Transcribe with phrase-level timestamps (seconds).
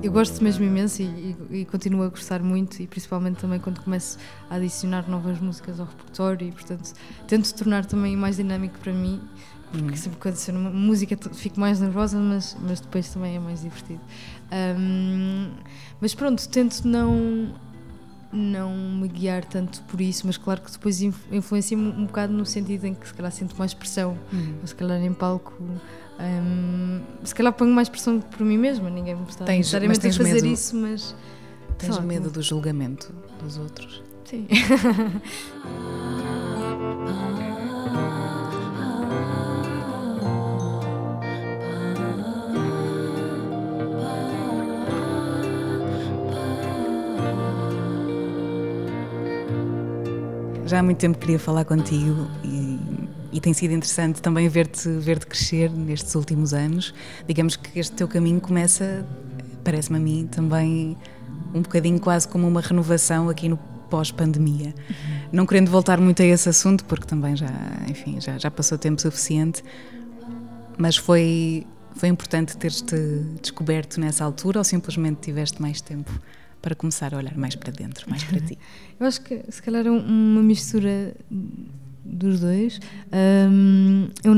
[0.00, 3.80] Eu gosto mesmo imenso e, e, e, continuo a gostar muito, e principalmente também quando
[3.80, 4.16] começo
[4.48, 6.92] a adicionar novas músicas ao repertório, e portanto
[7.26, 9.20] tento tornar também mais dinâmico para mim,
[9.72, 9.96] porque hum.
[9.96, 14.00] sempre quando ser uma música fico mais nervosa, mas, mas depois também é mais divertido.
[14.78, 15.50] Um,
[16.00, 17.54] mas pronto, tento não
[18.30, 22.84] não me guiar tanto por isso, mas claro que depois influencia-me um bocado no sentido
[22.84, 24.58] em que se calhar sinto mais pressão, uhum.
[24.60, 25.54] ou se calhar em palco
[26.18, 30.12] um, se calhar ponho mais pressão por mim mesma, ninguém me está tens, necessariamente a
[30.12, 31.14] fazer medo, isso, mas.
[31.78, 34.02] Tens lá, medo do julgamento dos outros?
[34.24, 34.48] Sim.
[50.66, 52.78] Já há muito tempo queria falar contigo e
[53.32, 56.94] e tem sido interessante também ver-te ver crescer nestes últimos anos.
[57.26, 59.06] Digamos que este teu caminho começa,
[59.62, 60.96] parece-me a mim, também
[61.54, 63.58] um bocadinho quase como uma renovação aqui no
[63.90, 64.68] pós-pandemia.
[64.68, 65.28] Uhum.
[65.32, 67.50] Não querendo voltar muito a esse assunto, porque também já,
[67.88, 69.62] enfim, já, já passou tempo suficiente,
[70.76, 71.66] mas foi,
[71.96, 72.96] foi importante teres-te
[73.40, 76.10] descoberto nessa altura ou simplesmente tiveste mais tempo
[76.60, 78.58] para começar a olhar mais para dentro, mais para ti?
[78.98, 81.14] Eu acho que se calhar é uma mistura
[82.08, 82.80] dos dois.
[83.12, 84.34] Um, eu,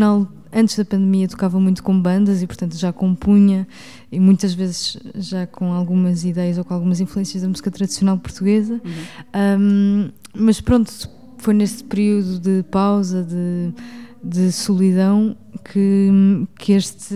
[0.53, 3.66] antes da pandemia, tocava muito com bandas e, portanto, já compunha
[4.10, 8.81] e muitas vezes já com algumas ideias ou com algumas influências da música tradicional portuguesa.
[8.84, 9.60] Uhum.
[9.60, 10.92] Um, mas pronto,
[11.38, 13.72] foi nesse período de pausa, de,
[14.22, 15.37] de solidão,
[15.72, 16.10] que,
[16.58, 17.14] que, este,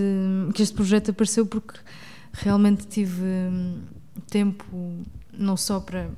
[0.55, 1.79] que este projeto apareceu porque
[2.33, 3.23] realmente tive
[4.29, 4.65] tempo
[5.37, 6.09] não só para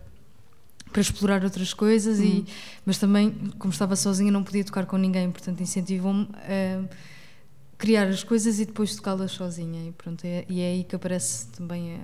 [0.96, 2.44] para explorar outras coisas, e, uhum.
[2.86, 6.88] mas também, como estava sozinha, não podia tocar com ninguém, portanto incentivou-me a
[7.76, 9.90] criar as coisas e depois tocá-las sozinha.
[9.90, 11.98] E, pronto, é, e é aí que aparece também a,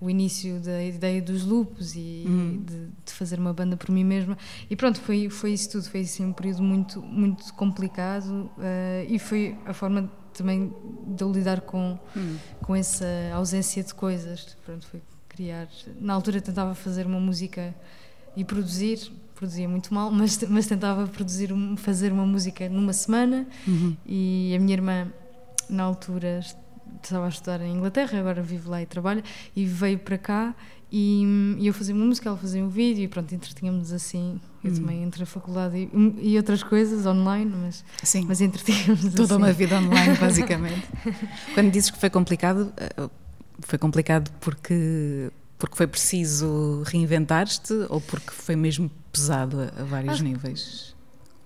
[0.00, 2.64] o início da ideia dos lupos e uhum.
[2.66, 4.36] de, de, fazer uma banda por mim mesma.
[4.68, 5.88] E pronto, foi, foi isso tudo.
[5.88, 10.74] Foi assim, um período muito, muito complicado uh, e foi a forma também
[11.06, 12.38] de eu lidar com, uhum.
[12.60, 14.56] com essa ausência de coisas.
[14.66, 15.68] Pronto, foi criar.
[16.00, 17.72] Na altura tentava fazer uma música
[18.36, 23.96] e produzir produzia muito mal mas mas tentava produzir fazer uma música numa semana uhum.
[24.06, 25.12] e a minha irmã
[25.68, 26.40] na altura
[27.02, 29.22] estava a estudar em Inglaterra agora vive lá e trabalha
[29.56, 30.54] e veio para cá
[30.94, 34.70] e, e eu fazia uma música ela fazia um vídeo e pronto entretínhamos assim eu
[34.70, 34.76] uhum.
[34.76, 38.26] também entre a faculdade e, e, outras coisas online mas Sim.
[38.28, 39.42] mas entretínhamos toda assim.
[39.42, 40.86] uma vida online basicamente
[41.54, 43.08] quando dizes que foi complicado eh,
[43.60, 45.32] foi complicado porque
[45.62, 50.92] porque foi preciso reinventar-te ou porque foi mesmo pesado a, a vários acho, níveis?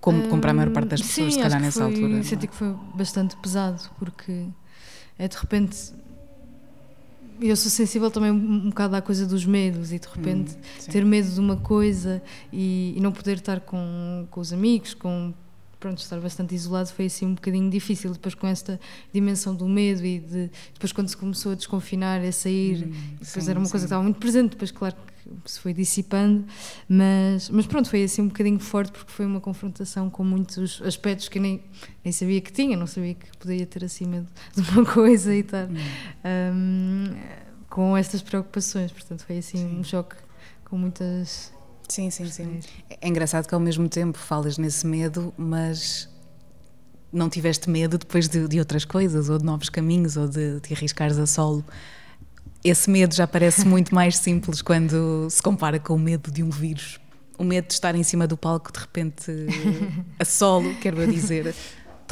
[0.01, 2.23] Como, como para a maior parte das pessoas, sim, se calhar nessa foi, altura.
[2.23, 2.47] Senti é?
[2.47, 4.47] que foi bastante pesado, porque
[5.19, 5.93] é de repente.
[7.39, 11.05] Eu sou sensível também um bocado à coisa dos medos e de repente hum, ter
[11.05, 12.19] medo de uma coisa
[12.51, 15.31] e, e, não poder estar com, com os amigos, com
[15.79, 18.79] pronto, estar bastante isolado foi assim um bocadinho difícil, depois com esta
[19.13, 23.43] dimensão do medo e de, depois quando se começou a desconfinar, a sair, hum, depois
[23.43, 23.71] sim, era uma sim.
[23.71, 24.95] coisa que estava muito presente, depois claro
[25.43, 26.45] que se foi dissipando,
[26.87, 31.27] mas, mas pronto, foi assim um bocadinho forte porque foi uma confrontação com muitos aspectos
[31.27, 31.61] que eu nem,
[32.03, 35.43] nem sabia que tinha, não sabia que poderia ter assim medo de uma coisa e
[35.43, 35.75] tal, hum.
[36.53, 37.15] um,
[37.69, 39.79] com estas preocupações, portanto foi assim sim.
[39.79, 40.15] um choque
[40.65, 41.53] com muitas
[41.87, 42.59] Sim, sim, sim.
[43.01, 46.09] É engraçado que ao mesmo tempo falas nesse medo, mas
[47.11, 50.73] não tiveste medo depois de, de outras coisas, ou de novos caminhos, ou de te
[50.73, 51.63] arriscares a solo.
[52.63, 56.49] Esse medo já parece muito mais simples quando se compara com o medo de um
[56.49, 56.99] vírus.
[57.37, 59.31] O medo de estar em cima do palco, de repente,
[60.19, 61.53] a solo, quero eu dizer, de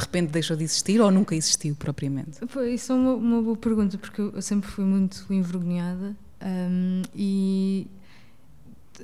[0.02, 2.38] repente deixou de existir ou nunca existiu propriamente?
[2.72, 7.88] Isso é uma, uma boa pergunta, porque eu sempre fui muito envergonhada um, e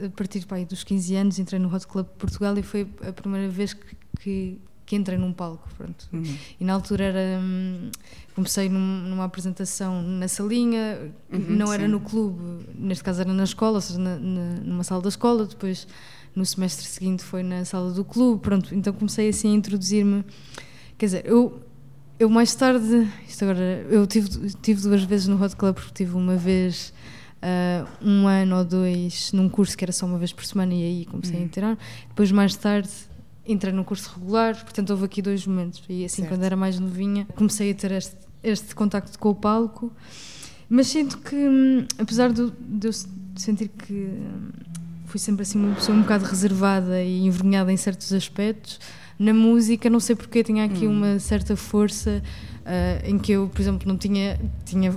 [0.04, 3.48] a partir dos 15 anos entrei no Hot Club de Portugal e foi a primeira
[3.48, 5.68] vez que, que, que entrei num palco.
[5.76, 6.08] Pronto.
[6.12, 6.36] Uhum.
[6.60, 7.40] E na altura era.
[7.40, 7.90] Hum,
[8.34, 11.74] comecei num, numa apresentação na salinha, uhum, não sim.
[11.74, 15.08] era no clube, neste caso era na escola, ou seja, na, na, numa sala da
[15.08, 15.86] escola, depois
[16.34, 20.24] no semestre seguinte foi na sala do clube, pronto, então comecei assim a introduzir-me.
[20.96, 21.60] Quer dizer, eu,
[22.18, 26.16] eu mais tarde, isto agora, eu tive, tive duas vezes no Hot Club, porque tive
[26.16, 26.92] uma vez
[27.42, 30.82] uh, um ano ou dois num curso que era só uma vez por semana e
[30.82, 31.42] aí comecei uhum.
[31.42, 31.78] a inteirar.
[32.08, 32.90] Depois, mais tarde,
[33.46, 35.82] entrei no curso regular, portanto, houve aqui dois momentos.
[35.88, 36.32] E assim, certo.
[36.32, 39.92] quando era mais novinha, comecei a ter este, este contacto com o palco.
[40.68, 42.92] Mas sinto que, hum, apesar de, de eu
[43.36, 44.50] sentir que hum,
[45.06, 48.80] fui sempre assim uma pessoa um bocado reservada e envergonhada em certos aspectos,
[49.18, 50.92] na música, não sei porque, tinha aqui hum.
[50.92, 52.22] uma certa força
[52.60, 54.40] uh, em que eu, por exemplo, não tinha.
[54.64, 54.90] tinha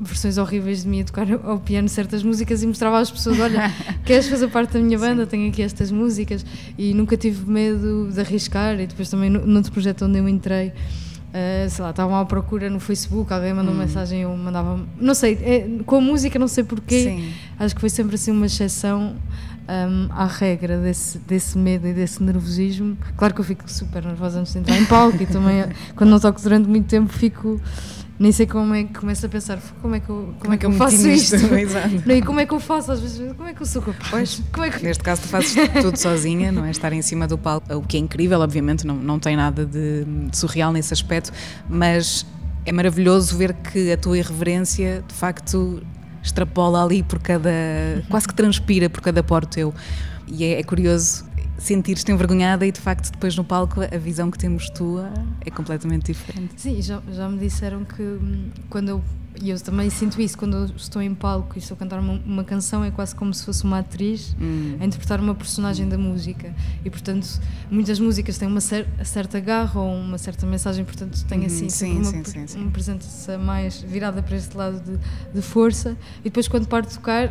[0.00, 3.70] versões horríveis de mim a tocar ao piano certas músicas e mostrava às pessoas: Olha,
[4.04, 5.24] queres fazer parte da minha banda?
[5.24, 5.30] Sim.
[5.30, 6.44] Tenho aqui estas músicas.
[6.78, 8.80] E nunca tive medo de arriscar.
[8.80, 12.70] E depois também, no outro projeto onde eu entrei, uh, sei lá, estavam à procura
[12.70, 13.76] no Facebook, alguém mandou hum.
[13.76, 14.80] uma mensagem, eu mandava.
[14.98, 17.32] Não sei, é, com a música, não sei porquê, Sim.
[17.58, 19.14] acho que foi sempre assim uma exceção.
[19.68, 22.98] Um, à regra desse, desse medo e desse nervosismo.
[23.16, 25.64] Claro que eu fico super nervosa antes de entrar em palco e também,
[25.94, 27.60] quando não toco durante muito tempo, fico
[28.20, 30.56] nem sei como é que começo a pensar como é que eu, como, como é
[30.58, 31.36] que eu, faço isto,
[32.04, 32.92] não, e como é que eu faço?
[32.92, 34.42] Às vezes como é que eu sou capaz?
[34.52, 34.84] Como é que...
[34.84, 36.70] neste caso tu fazes tudo sozinha não é?
[36.70, 40.04] Estar em cima do palco o que é incrível obviamente não, não tem nada de,
[40.04, 41.32] de surreal nesse aspecto
[41.66, 42.26] mas
[42.66, 45.82] é maravilhoso ver que a tua irreverência de facto
[46.22, 47.50] extrapola ali por cada
[48.08, 49.74] quase que transpira por cada poro teu.
[50.26, 51.24] E é, é curioso
[51.60, 55.12] sentir-te envergonhada e de facto depois no palco a visão que temos tua
[55.44, 56.54] é completamente diferente.
[56.56, 59.04] Sim, já, já me disseram que hum, quando eu
[59.40, 62.44] e eu também sinto isso quando estou em palco e estou a cantar uma, uma
[62.44, 64.76] canção, é quase como se fosse uma atriz hum.
[64.80, 66.54] a interpretar uma personagem da música.
[66.84, 67.40] E portanto,
[67.70, 71.46] muitas músicas têm uma cer certa garra ou uma certa mensagem, portanto, tem uhum.
[71.46, 74.98] assim sim, uma, sim, sim, uma presença mais virada para este lado de,
[75.32, 75.96] de força.
[76.20, 77.30] E depois, quando paro de tocar,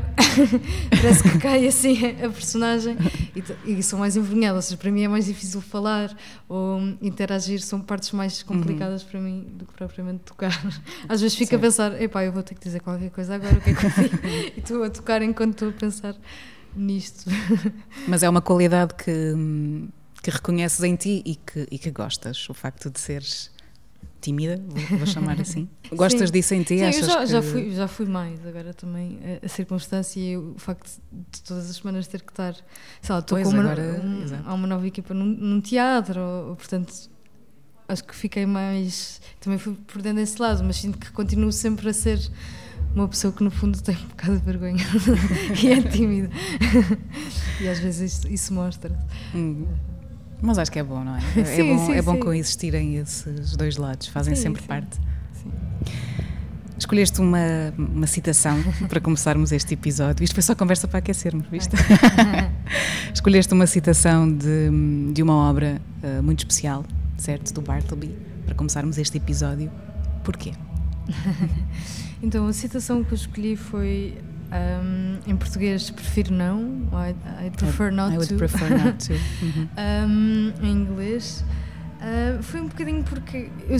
[0.89, 2.97] parece que cai assim a personagem
[3.35, 4.55] e, e sou mais envergonhada.
[4.55, 6.15] Ou seja, para mim é mais difícil falar
[6.47, 9.09] ou interagir, são partes mais complicadas uhum.
[9.09, 10.57] para mim do que propriamente tocar.
[11.07, 13.61] Às vezes fico a pensar epá, eu vou ter que dizer qualquer coisa agora, o
[13.61, 14.27] que é que eu digo?
[14.57, 16.15] e estou a tocar enquanto estou a pensar
[16.75, 17.29] nisto.
[18.07, 19.33] Mas é uma qualidade que,
[20.21, 23.51] que reconheces em ti e que, e que gostas, o facto de seres
[24.21, 25.67] tímida, vou, vou chamar assim.
[25.93, 26.33] Gostas Sim.
[26.33, 26.77] disso em ti?
[26.77, 27.25] Sim, Achas eu já, que...
[27.27, 30.89] já, fui, já fui mais, agora também a, a circunstância e o facto
[31.31, 32.53] de todas as semanas ter que estar,
[33.01, 36.55] sei lá, estou com uma, agora, um, há uma nova equipa num, num teatro, ou,
[36.55, 37.09] portanto
[37.89, 39.19] acho que fiquei mais.
[39.41, 42.19] Também fui perdendo esse lado, mas sinto que continuo sempre a ser
[42.95, 44.85] uma pessoa que no fundo tem um bocado de vergonha
[45.61, 46.29] e é tímida.
[47.59, 48.97] e às vezes isso, isso mostra.
[49.33, 49.65] Hum.
[50.41, 51.19] Mas acho que é bom, não é?
[51.35, 52.19] É, sim, bom, sim, é bom sim.
[52.19, 54.99] coexistirem esses dois lados, fazem sempre parte.
[56.77, 60.23] Escolheste uma, uma citação para começarmos este episódio.
[60.23, 61.75] Isto foi só conversa para aquecermos, viste?
[63.13, 66.85] Escolheste uma citação de, de uma obra uh, muito especial
[67.19, 67.53] certo?
[67.53, 69.71] Do Bartleby, para começarmos este episódio.
[70.23, 70.53] Porquê?
[72.21, 74.17] então, a citação que eu escolhi foi
[74.51, 78.37] um, em português prefiro não, I, I prefer not I would to.
[78.37, 79.13] prefer not to.
[79.43, 79.67] Uhum.
[79.77, 81.43] um, em inglês.
[81.99, 83.77] Uh, foi um bocadinho porque eu,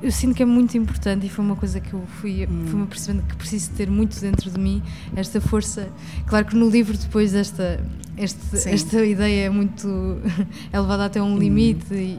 [0.00, 2.66] eu sinto que é muito importante e foi uma coisa que eu fui, hum.
[2.66, 4.82] fui-me percebendo que preciso ter muito dentro de mim,
[5.16, 5.88] esta força.
[6.26, 7.84] Claro que no livro depois esta,
[8.16, 9.88] este, esta ideia é muito
[10.72, 11.38] é levada até um hum.
[11.38, 12.16] limite, e,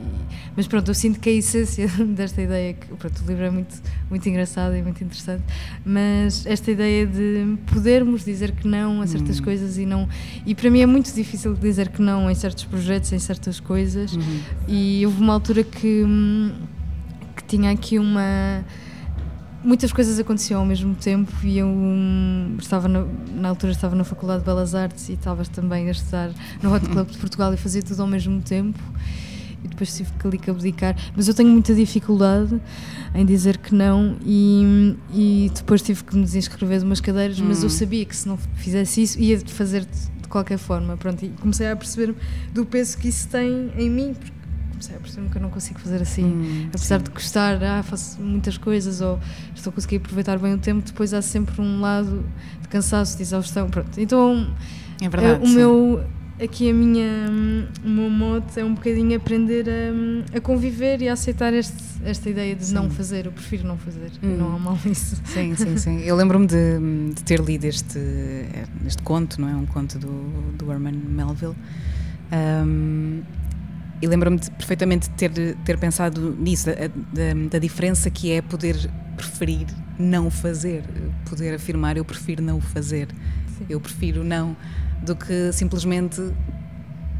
[0.57, 3.81] mas pronto, eu sinto que a essência desta ideia, que pronto, o livro é muito,
[4.09, 5.43] muito engraçado e muito interessante,
[5.85, 9.43] mas esta ideia de podermos dizer que não a certas hum.
[9.43, 10.07] coisas e não.
[10.45, 14.13] E para mim é muito difícil dizer que não em certos projetos, em certas coisas,
[14.13, 14.39] uhum.
[14.67, 16.51] e houve uma altura que hum,
[17.49, 18.63] tinha aqui uma
[19.63, 24.03] muitas coisas aconteciam ao mesmo tempo e eu um, estava na, na, altura estava na
[24.03, 27.57] Faculdade de Belas Artes e estavas também a estudar no Hot Club de Portugal e
[27.57, 28.79] fazia tudo ao mesmo tempo
[29.63, 32.61] e depois tive que ali abdicar mas eu tenho muita dificuldade
[33.13, 37.45] em dizer que não e, e depois tive que me desinscrever de umas cadeiras hum.
[37.47, 37.69] mas eu hum.
[37.69, 41.69] sabia que se não fizesse isso ia fazer de, de qualquer forma pronto e comecei
[41.69, 42.15] a perceber
[42.53, 44.38] do peso que isso tem em mim porque
[44.79, 45.15] percebes?
[45.17, 46.25] Eu nunca não consigo fazer assim.
[46.25, 47.03] Hum, Apesar sim.
[47.03, 49.19] de gostar, ah, faço muitas coisas ou
[49.55, 52.25] estou a conseguir aproveitar bem o tempo, depois há sempre um lado
[52.61, 53.69] de cansaço, de exaustão.
[53.69, 53.99] Pronto.
[53.99, 54.53] Então,
[55.01, 55.55] é verdade, o sim.
[55.55, 56.03] meu
[56.41, 57.27] aqui a minha,
[57.83, 62.29] o meu mote é um bocadinho aprender a, a conviver e a aceitar este, esta
[62.29, 62.73] ideia de sim.
[62.73, 63.25] não fazer.
[63.25, 64.37] Eu prefiro não fazer, hum.
[64.37, 65.21] não há mal nisso.
[65.25, 65.99] Sim, sim, sim.
[65.99, 67.99] Eu lembro-me de, de, ter lido este,
[68.85, 69.55] este conto, não é?
[69.55, 71.55] Um conto do, do Herman Melville.
[72.31, 73.21] Um,
[74.01, 78.89] e lembro-me perfeitamente de ter, ter pensado nisso, da, da, da, diferença que é poder
[79.15, 80.83] preferir não fazer,
[81.29, 83.09] poder afirmar eu prefiro não o fazer,
[83.57, 83.65] Sim.
[83.69, 84.55] eu prefiro não
[85.03, 86.21] do que simplesmente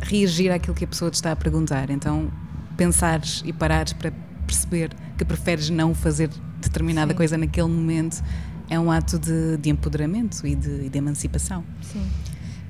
[0.02, 1.90] reagir àquilo que a pessoa te está a perguntar.
[1.90, 2.32] Então,
[2.78, 4.14] pensares e parares para
[4.48, 6.30] perceber que preferes não fazer
[6.62, 7.18] determinada Sim.
[7.18, 8.24] coisa naquele momento
[8.70, 11.64] é um ato de, de empoderamento e de, de, emancipação.
[11.82, 12.06] Sim.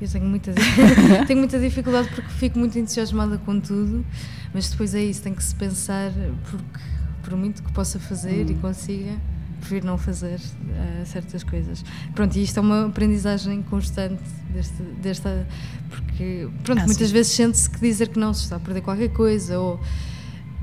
[0.01, 0.53] Eu tenho muita,
[1.27, 4.05] tenho muita dificuldade porque fico muito entusiasmada com tudo,
[4.53, 6.11] mas depois é isso, tem que se pensar,
[6.49, 6.79] porque
[7.21, 8.51] por muito que possa fazer hum.
[8.51, 9.11] e consiga,
[9.59, 11.83] prefiro não fazer uh, certas coisas.
[12.15, 15.47] Pronto, e isto é uma aprendizagem constante deste, desta.
[15.89, 17.13] Porque, pronto, ah, muitas sim.
[17.13, 19.79] vezes sente-se que dizer que não se está a perder qualquer coisa, ou.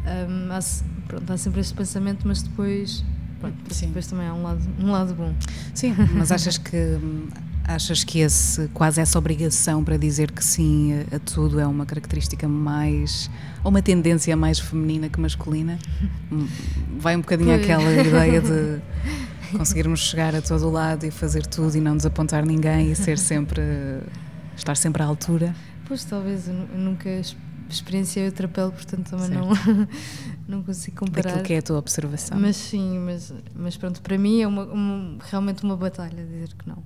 [0.06, 0.60] Um, há,
[1.06, 3.04] pronto, há sempre este pensamento, mas depois.
[3.40, 5.34] Pronto, depois também há um lado, um lado bom.
[5.74, 7.28] Sim, mas achas que hum,
[7.68, 12.46] Achas que esse, quase essa obrigação para dizer que sim a, tudo é uma característica
[12.46, 13.28] mais,
[13.64, 15.76] ou uma tendência mais feminina que masculina?
[17.00, 17.62] Vai um bocadinho pois.
[17.62, 18.80] àquela ideia de
[19.58, 23.60] conseguirmos chegar a todo lado e fazer tudo e não desapontar ninguém e ser sempre,
[24.56, 25.52] estar sempre à altura?
[25.86, 27.10] Pois talvez, eu nunca
[27.68, 29.48] experienciei outra pele, portanto também não,
[30.46, 31.30] não consigo comparar.
[31.30, 32.38] Daquilo que é a tua observação.
[32.38, 36.68] Mas sim, mas, mas pronto, para mim é uma, uma, realmente uma batalha dizer que
[36.68, 36.78] não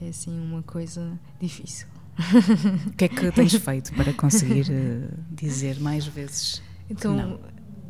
[0.00, 1.86] é assim uma coisa difícil.
[2.86, 6.62] O que é que tens feito para conseguir uh, dizer mais vezes?
[6.90, 7.40] Então, não?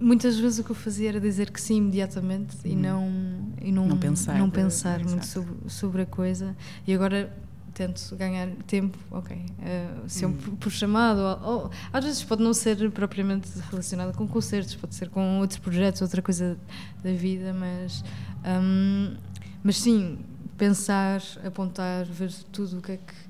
[0.00, 2.60] muitas vezes o que eu fazia era dizer que sim imediatamente hum.
[2.64, 6.56] e, não, e não, não pensar, não pensar muito sobre, sobre a coisa.
[6.86, 7.32] E agora
[7.74, 10.32] tento ganhar tempo, ok, uh, se hum.
[10.32, 14.96] por, por chamado, ou, ou, às vezes pode não ser propriamente relacionado com concertos, pode
[14.96, 16.58] ser com outros projetos, outra coisa
[17.04, 18.02] da vida, mas,
[18.44, 19.14] um,
[19.62, 20.18] mas sim,
[20.58, 23.28] pensar, apontar, ver tudo o que é que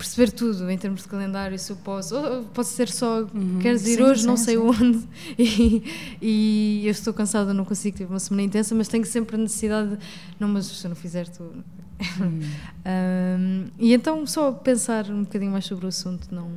[0.00, 3.86] perceber tudo em termos de calendário, se eu posso, ou posso ser só, uhum, queres
[3.86, 4.62] ir sim, hoje, sim, não sei sim.
[4.62, 5.06] onde,
[5.38, 5.84] e,
[6.22, 9.90] e, eu estou cansada, não consigo, tive uma semana intensa, mas tenho sempre a necessidade
[9.90, 9.98] de,
[10.40, 11.52] não, mas se eu não fizer, tu.
[12.00, 16.50] Um, e então só pensar um bocadinho mais sobre o assunto, não,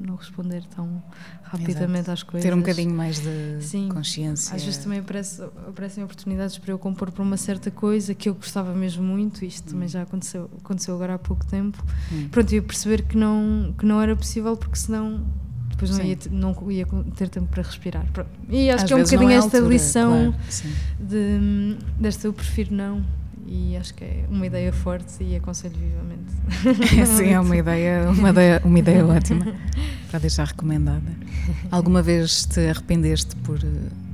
[0.00, 1.02] não responder tão
[1.42, 2.12] rapidamente Exato.
[2.12, 2.48] às coisas.
[2.48, 4.54] Ter um bocadinho mais de Sim, consciência.
[4.54, 8.34] Às vezes também aparece, aparecem oportunidades para eu compor para uma certa coisa que eu
[8.34, 9.72] gostava mesmo muito, isto hum.
[9.72, 11.82] também já aconteceu, aconteceu agora há pouco tempo.
[12.12, 12.28] Hum.
[12.30, 15.24] Pronto, ia perceber que não, que não era possível porque senão
[15.70, 18.06] depois não ia, não ia, ter tempo para respirar.
[18.48, 22.32] E acho Às que é um bocadinho é esta altura, lição claro, de, desta eu
[22.32, 23.02] prefiro não
[23.50, 26.30] e acho que é uma ideia forte e aconselho vivamente.
[27.00, 29.54] É, sim, é uma ideia, uma ideia, uma ideia ótima
[30.08, 31.12] para deixar recomendada.
[31.70, 33.58] Alguma vez te arrependeste por,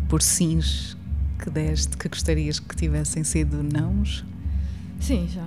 [0.09, 0.97] por sims
[1.39, 4.25] que deste que gostarias que tivessem sido nãos?
[5.01, 5.47] Sim, já.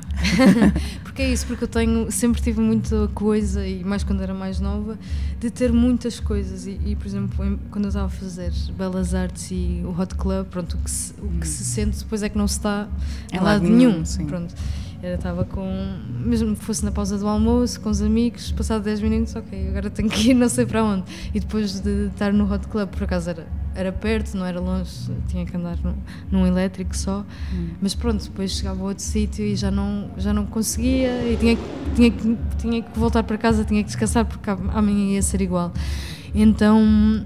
[1.20, 4.62] porque é isso, porque eu tenho, sempre tive muita coisa, e mais quando era mais
[4.62, 4.98] nova,
[5.38, 6.66] de ter muitas coisas.
[6.66, 10.48] E, e por exemplo, quando eu estava a fazer Belas Artes e o Hot Club,
[10.48, 12.88] pronto, o que se, o que se sente depois é que não se está
[13.34, 14.06] em lado nenhum.
[14.06, 14.28] Sim.
[14.28, 14.56] Pronto.
[15.02, 19.02] Era, estava com, mesmo que fosse na pausa do almoço, com os amigos, passado 10
[19.02, 21.06] minutos, ok, agora tenho que ir não sei para onde.
[21.34, 25.10] E depois de estar no Hot Club, por acaso era, era perto, não era longe,
[25.30, 25.96] tinha que andar num,
[26.30, 27.26] num elétrico só.
[27.54, 27.70] Hum.
[27.82, 31.58] Mas pronto, depois chegava a outro sítio e já não, já não conseguia e tinha,
[31.96, 35.72] tinha, que, tinha que voltar para casa, tinha que descansar porque amanhã ia ser igual.
[36.36, 37.26] Então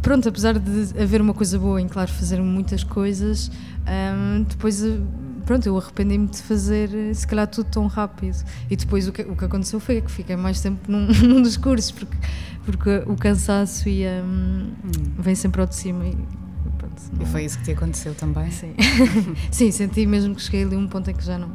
[0.00, 3.50] pronto, apesar de haver uma coisa boa em, claro, fazer muitas coisas,
[3.86, 4.82] um, depois
[5.50, 8.36] pronto, eu arrependi-me de fazer se calhar tudo tão rápido.
[8.70, 11.56] E depois o que, o que aconteceu foi que fiquei mais tempo num, num dos
[11.56, 12.16] cursos, porque,
[12.64, 14.70] porque o cansaço ia, hum.
[15.18, 16.06] vem sempre ao de cima.
[16.06, 16.16] E,
[16.78, 18.48] pronto, e foi isso que te aconteceu também?
[18.52, 18.76] Sim.
[19.50, 21.50] Sim, senti mesmo que cheguei ali a um ponto em que já não,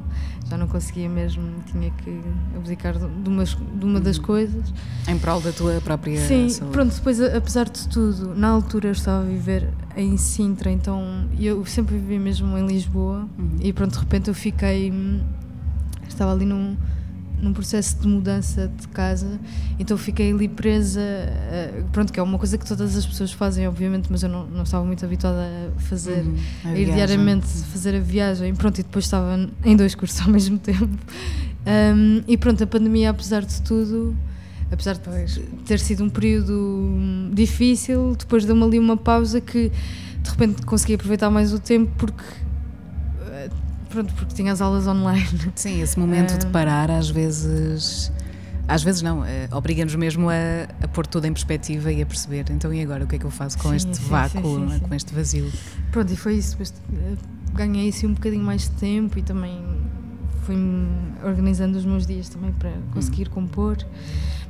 [0.49, 2.21] já não conseguia mesmo, tinha que
[2.55, 4.23] abdicar de uma, de uma das uhum.
[4.23, 4.73] coisas.
[5.07, 6.71] Em prol da tua própria Sim, saúde.
[6.71, 11.65] pronto, depois apesar de tudo, na altura eu estava a viver em Sintra, então eu
[11.65, 13.57] sempre vivi mesmo em Lisboa uhum.
[13.59, 14.93] e pronto, de repente eu fiquei,
[16.07, 16.77] estava ali num
[17.45, 19.39] num processo de mudança de casa,
[19.77, 23.67] então fiquei ali presa, uh, pronto, que é uma coisa que todas as pessoas fazem,
[23.67, 26.35] obviamente, mas eu não, não estava muito habituada a fazer, uhum,
[26.65, 30.57] a, ir diariamente fazer a viagem, pronto, e depois estava em dois cursos ao mesmo
[30.57, 30.89] tempo.
[31.67, 34.15] Um, e pronto, a pandemia, apesar de tudo,
[34.71, 39.71] apesar de ter sido um período difícil, depois deu-me ali uma pausa que
[40.23, 42.44] de repente consegui aproveitar mais o tempo porque eh,
[43.95, 45.25] pronto, porque tinha as aulas online.
[45.55, 48.11] Sim, esse momento de parar às vezes
[48.67, 50.33] às vezes não, uh, obriga-nos mesmo a,
[50.81, 53.25] a, pôr tudo em perspectiva e a perceber, então e agora o que é que
[53.25, 55.51] eu faço com sim, este sim, vácuo, sim, com este vazio?
[55.91, 57.17] Pronto, e foi isso, uh,
[57.53, 59.61] ganhei assim um bocadinho mais de tempo e também
[60.45, 60.55] fui
[61.23, 63.31] organizando os meus dias também para conseguir hum.
[63.31, 63.77] compor.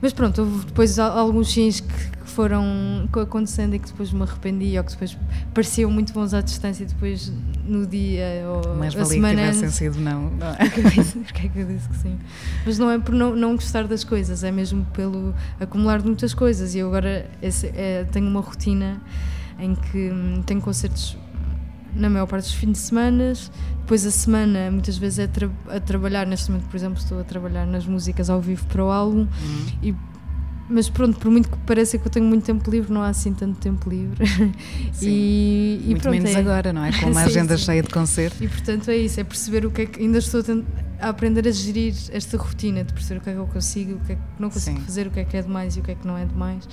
[0.01, 4.83] Mas pronto, houve depois alguns sims que, foram acontecendo e que depois me arrependi ou
[4.83, 5.17] que depois
[5.53, 7.31] pareciam muito bons à distância e depois
[7.65, 10.69] no dia ou Mais a semana que tivessem sido não, não é?
[11.23, 12.19] Porque é que eu disse que sim?
[12.65, 16.33] Mas não é por não, não gostar das coisas, é mesmo pelo acumular de muitas
[16.33, 19.01] coisas e eu agora esse, é, tenho uma rotina
[19.57, 21.17] em que hum, tenho concertos
[21.95, 23.33] na maior parte dos fins de semana.
[23.79, 26.25] Depois a semana, muitas vezes, é tra a trabalhar.
[26.25, 29.21] Neste momento, por exemplo, estou a trabalhar nas músicas ao vivo para o álbum.
[29.21, 29.67] Uhum.
[29.81, 29.95] E,
[30.67, 33.33] mas pronto, por muito que pareça que eu tenho muito tempo livre, não há assim
[33.33, 34.25] tanto tempo livre.
[34.93, 35.07] Sim.
[35.07, 36.39] E, e muito pronto, menos é.
[36.39, 36.91] agora, não é?
[36.91, 37.65] Com uma agenda sim.
[37.65, 38.41] cheia de concertos.
[38.41, 40.01] E portanto é isso, é perceber o que é que.
[40.01, 40.41] Ainda estou
[40.99, 43.99] a, aprender a gerir esta rotina, de perceber o que é que eu consigo, o
[43.99, 44.85] que é que não consigo sim.
[44.85, 46.67] fazer, o que é que é demais e o que é que não é demais.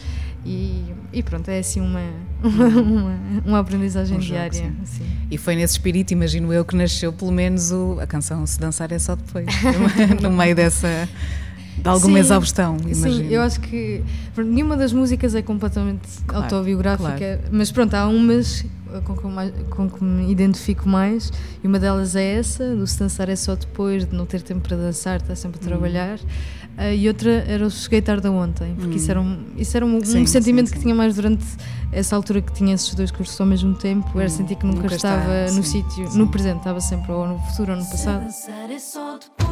[0.45, 2.01] E, e pronto, é assim uma,
[2.43, 4.63] uma, uma aprendizagem um diária.
[4.63, 5.07] Jogo, assim.
[5.31, 8.91] E foi nesse espírito, imagino eu, que nasceu pelo menos o, a canção Se Dançar
[8.91, 9.47] é Só Depois,
[10.23, 11.09] no meio dessa.
[11.79, 13.29] De alguma sim, exaustão, imagino.
[13.29, 14.03] Sim, eu acho que
[14.37, 17.41] nenhuma das músicas é completamente claro, autobiográfica, claro.
[17.51, 18.65] mas pronto, há umas
[19.01, 22.99] com que, mais, com que me identifico mais e uma delas é essa, do se
[22.99, 26.19] dançar é só depois, de não ter tempo para dançar, estar sempre a trabalhar.
[26.19, 26.63] Hum.
[26.73, 28.97] Uh, e outra era o Cheguei Tarde ontem, porque hum.
[28.97, 30.79] isso era um, isso era um, sim, um sentimento sim, sim.
[30.79, 31.45] que tinha mais durante
[31.93, 34.21] essa altura que tinha esses dois cursos ao mesmo tempo, hum.
[34.21, 37.39] era sentir que nunca, nunca estava está, no sítio, no presente, estava sempre ou no
[37.41, 38.25] futuro ou no passado.
[38.25, 39.52] é só depois.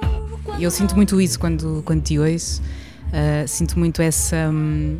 [0.69, 2.61] sinto muito isso quando, quando te ouço.
[3.07, 4.99] Uh, sinto muito essa, um,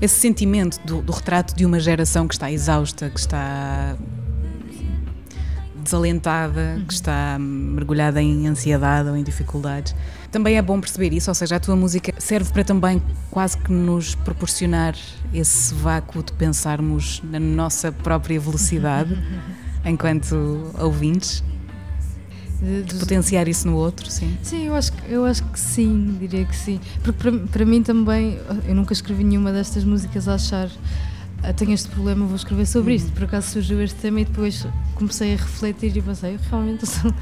[0.00, 3.96] esse sentimento do, do, retrato de uma geração que está exausta, que está
[5.76, 6.84] desalentada, uhum.
[6.84, 9.94] que está mergulhada em ansiedade ou em dificuldades.
[10.30, 13.72] Também é bom perceber isso, ou seja, a tua música serve para também quase que
[13.72, 14.94] nos proporcionar
[15.32, 19.16] esse vácuo de pensarmos na nossa própria velocidade
[19.86, 21.42] enquanto ouvintes
[22.60, 24.36] de, de potenciar isso no outro, sim.
[24.42, 26.80] Sim, eu acho, eu acho que sim, diria que sim.
[27.02, 30.68] Porque para, para mim também, eu nunca escrevi nenhuma destas músicas a achar
[31.42, 33.08] ah, tenho este problema, vou escrever sobre isto.
[33.08, 33.14] Uhum.
[33.14, 37.14] Por acaso surgiu este tema e depois comecei a refletir e pensei, eu realmente, sou,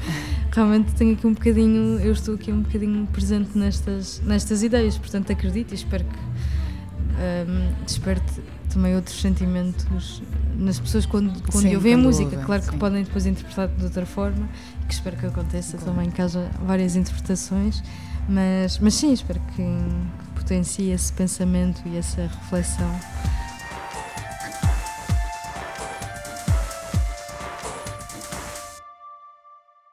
[0.51, 5.31] realmente tenho aqui um bocadinho, eu estou aqui um bocadinho presente nestas, nestas ideias, portanto
[5.31, 10.21] acredito e espero que um, desperte também outros sentimentos
[10.55, 12.31] nas pessoas quando, quando sim, ouvem a música.
[12.31, 12.77] Ouvem, claro que sim.
[12.77, 14.47] podem depois interpretar de outra forma
[14.87, 15.93] que espero que aconteça claro.
[15.93, 17.83] também, que haja várias interpretações,
[18.27, 22.99] mas, mas sim, espero que, que potencie esse pensamento e essa reflexão.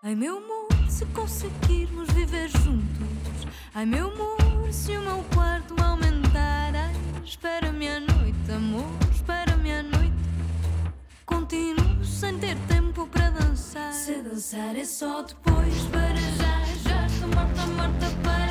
[0.03, 3.49] Ai meu amor, se conseguirmos viver juntos.
[3.75, 6.75] Ai meu amor, se o meu quarto aumentar.
[6.77, 8.14] Ai, espera-me à noite,
[8.55, 10.13] amor, espera-me à noite.
[11.27, 13.93] Continuo sem ter tempo para dançar.
[13.93, 18.44] Se dançar é só depois, para já, já estou morta, morta para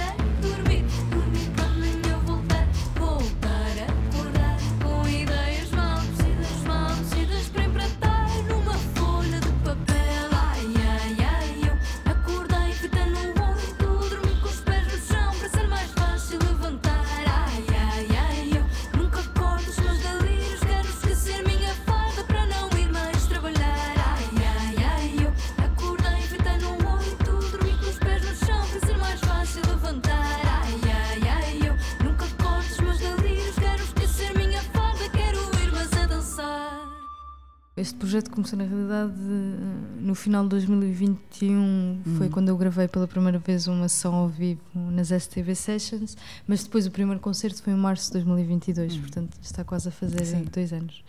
[37.84, 39.12] Este projeto começou na realidade
[40.00, 44.62] no final de 2021, foi quando eu gravei pela primeira vez uma sessão ao vivo
[44.74, 46.15] nas STV Sessions,
[46.48, 50.24] mas depois o primeiro concerto foi em março de 2022, portanto está quase a fazer
[50.24, 50.46] Sim.
[50.50, 51.04] dois anos.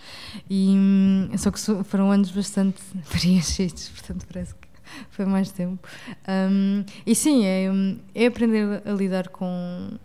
[0.51, 0.77] E,
[1.39, 4.67] só que foram anos bastante preenchidos, portanto parece que
[5.11, 5.89] foi mais tempo.
[6.29, 7.69] Hum, e sim, é,
[8.17, 9.97] é aprender a lidar com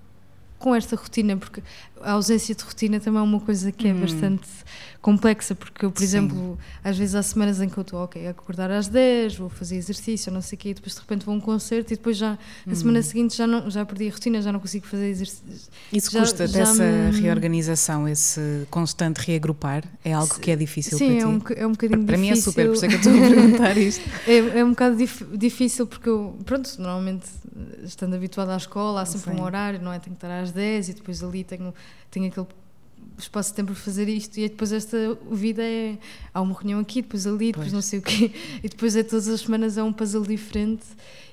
[0.60, 1.64] com esta rotina, porque
[2.04, 4.02] a ausência de rotina também é uma coisa que é hum.
[4.02, 4.48] bastante
[5.02, 6.06] complexa, porque eu, por Sim.
[6.06, 9.50] exemplo, às vezes há semanas em que eu estou, ok, a acordar às 10, vou
[9.50, 11.96] fazer exercício, não sei o quê, e depois de repente vou a um concerto e
[11.96, 13.04] depois já, na semana hum.
[13.04, 15.72] seguinte já, não, já perdi a rotina, já não consigo fazer exercício.
[15.92, 17.22] Isso já, custa já dessa me...
[17.22, 21.72] reorganização, esse constante reagrupar, é algo que é difícil Sim, para é um, é um
[21.72, 22.18] bocadinho para difícil.
[22.18, 24.10] Para mim é super, por isso é que eu estou a perguntar isto.
[24.28, 27.26] é, é um bocado dif difícil porque eu, pronto, normalmente
[27.84, 29.40] estando habituada à escola, há sempre Sim.
[29.40, 30.00] um horário, não é?
[30.00, 31.74] Tenho que estar às 10 e depois ali tenho,
[32.12, 32.48] tenho aquele
[33.18, 34.98] espaço de tempo para fazer isto e depois esta
[35.32, 35.98] vida é
[36.34, 37.74] há uma reunião aqui, depois ali, depois pois.
[37.74, 38.32] não sei o quê
[38.64, 40.86] e depois é todas as semanas é um puzzle diferente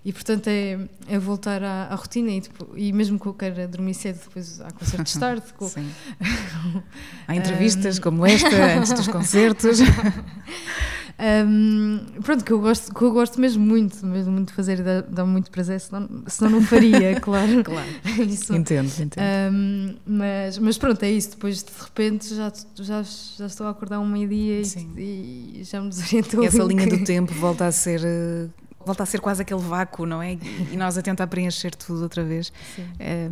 [0.04, 3.66] e portanto é, é voltar à, à rotina e, tipo, e, mesmo que eu queira
[3.68, 5.70] dormir cedo depois há concertos tarde com...
[7.26, 8.02] Há entrevistas um...
[8.02, 9.78] como esta antes dos concertos
[11.18, 15.00] Um, pronto, que eu, gosto, que eu gosto mesmo muito, mesmo muito de fazer, dá,
[15.00, 17.64] dá muito prazer, senão, senão não faria, claro.
[17.64, 17.88] claro.
[18.28, 18.54] isso.
[18.54, 19.24] Entendo, entendo.
[19.52, 21.30] Um, mas, mas pronto, é isso.
[21.30, 24.60] Depois de repente já, já, já estou a acordar um meio-dia
[24.96, 26.42] e, e, já me desorientou.
[26.42, 28.48] E essa linha do tempo volta a ser eh,
[28.86, 30.38] volta a ser quase aquele vácuo, não é?
[30.72, 32.52] E nós a tentar preencher tudo outra vez.
[32.98, 33.28] É,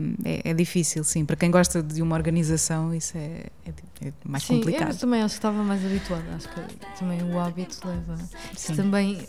[0.50, 1.24] é, difícil, sim.
[1.24, 4.88] Para quem gosta de uma organização, isso é, é, é mais sim, complicado.
[4.88, 6.24] Sim, eu também acho que estava mais habituada.
[6.34, 8.18] Acho que também o hábito leva.
[8.56, 8.74] Sim.
[8.74, 9.26] Também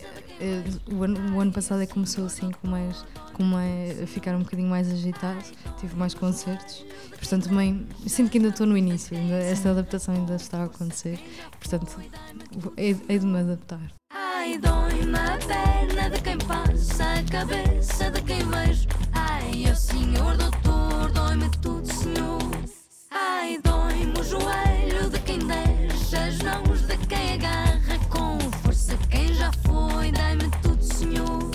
[0.92, 4.40] o ano, o ano passado é começou assim com mais, com mais, a ficar um
[4.40, 5.44] bocadinho mais agitado,
[5.80, 6.86] tive mais concertos.
[7.10, 11.20] Portanto, também sinto que ainda estou no início, ainda, esta adaptação ainda está a acontecer.
[11.60, 12.00] Portanto,
[12.78, 13.82] hei, hei de me adaptar.
[14.14, 18.88] Ai, dói-me a perna de quem passa, a cabeça de quem vejo.
[19.14, 22.42] Ai, o senhor doutor, dói-me tudo, senhor.
[23.12, 26.38] Ai, dói-me o joelho de quem deixa, as
[28.86, 28.98] força.
[29.10, 31.52] Quem já foi, dai-me tudo, senhor.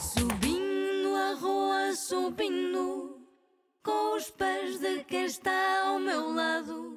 [0.00, 3.16] Subindo a rua, subindo,
[3.82, 6.96] com os pés de quem está ao meu lado.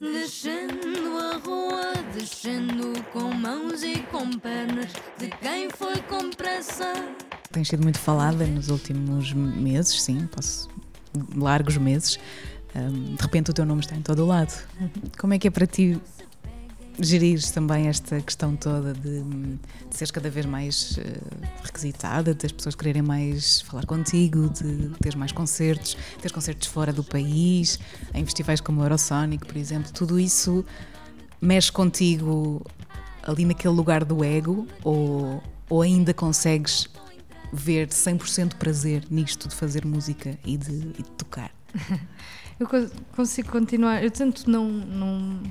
[0.00, 6.92] Descendo a rua, descendo com mãos e com pernas de quem foi com pressa.
[7.52, 10.68] Tem sido muito falada nos últimos meses, sim, posso
[11.36, 12.18] largos meses.
[12.74, 14.52] Um, de repente o teu nome está em todo o lado.
[15.16, 15.98] Como é que é para ti
[17.00, 19.58] gerires também esta questão toda de, de
[19.90, 21.02] seres cada vez mais uh,
[21.62, 26.92] requisitada, de as pessoas quererem mais falar contigo, de ter mais concertos, ter concertos fora
[26.92, 27.78] do país,
[28.12, 30.64] em festivais como o Eurosonic, por exemplo, tudo isso
[31.40, 32.64] mexe contigo
[33.22, 36.88] ali naquele lugar do ego ou, ou ainda consegues
[37.52, 41.50] ver 100% prazer nisto de fazer música e de, e de tocar?
[42.58, 42.68] Eu
[43.16, 45.42] consigo continuar, eu tento não, não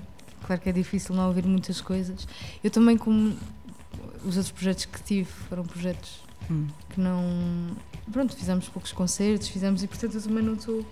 [0.45, 2.27] Claro que é difícil não ouvir muitas coisas.
[2.63, 3.35] Eu também, como
[4.25, 6.67] os outros projetos que tive, foram projetos hum.
[6.89, 7.75] que não.
[8.11, 10.85] Pronto, fizemos poucos concertos, fizemos e portanto eu também não estou.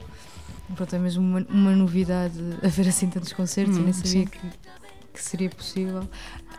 [0.75, 4.39] Pronto, é mesmo uma, uma novidade haver assim tantos concertos, hum, eu nem sabia que,
[5.13, 6.07] que seria possível.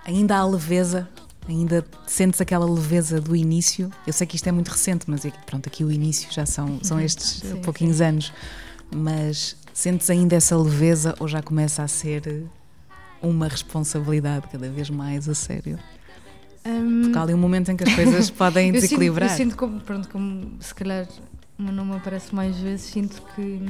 [0.05, 1.09] Ainda há leveza
[1.49, 3.91] Ainda sentes aquela leveza do início?
[4.07, 6.99] Eu sei que isto é muito recente, mas pronto, aqui o início já são, são
[6.99, 7.03] uhum.
[7.03, 8.05] estes sim, pouquinhos sim.
[8.05, 8.33] anos.
[8.95, 12.45] Mas sentes ainda essa leveza ou já começa a ser
[13.23, 15.79] uma responsabilidade cada vez mais a sério?
[16.65, 19.31] Um, Porque há ali um momento em que as coisas podem desequilibrar.
[19.31, 21.09] Eu sinto, eu sinto como, pronto, como se calhar
[21.59, 23.61] o meu nome aparece mais vezes, sinto que.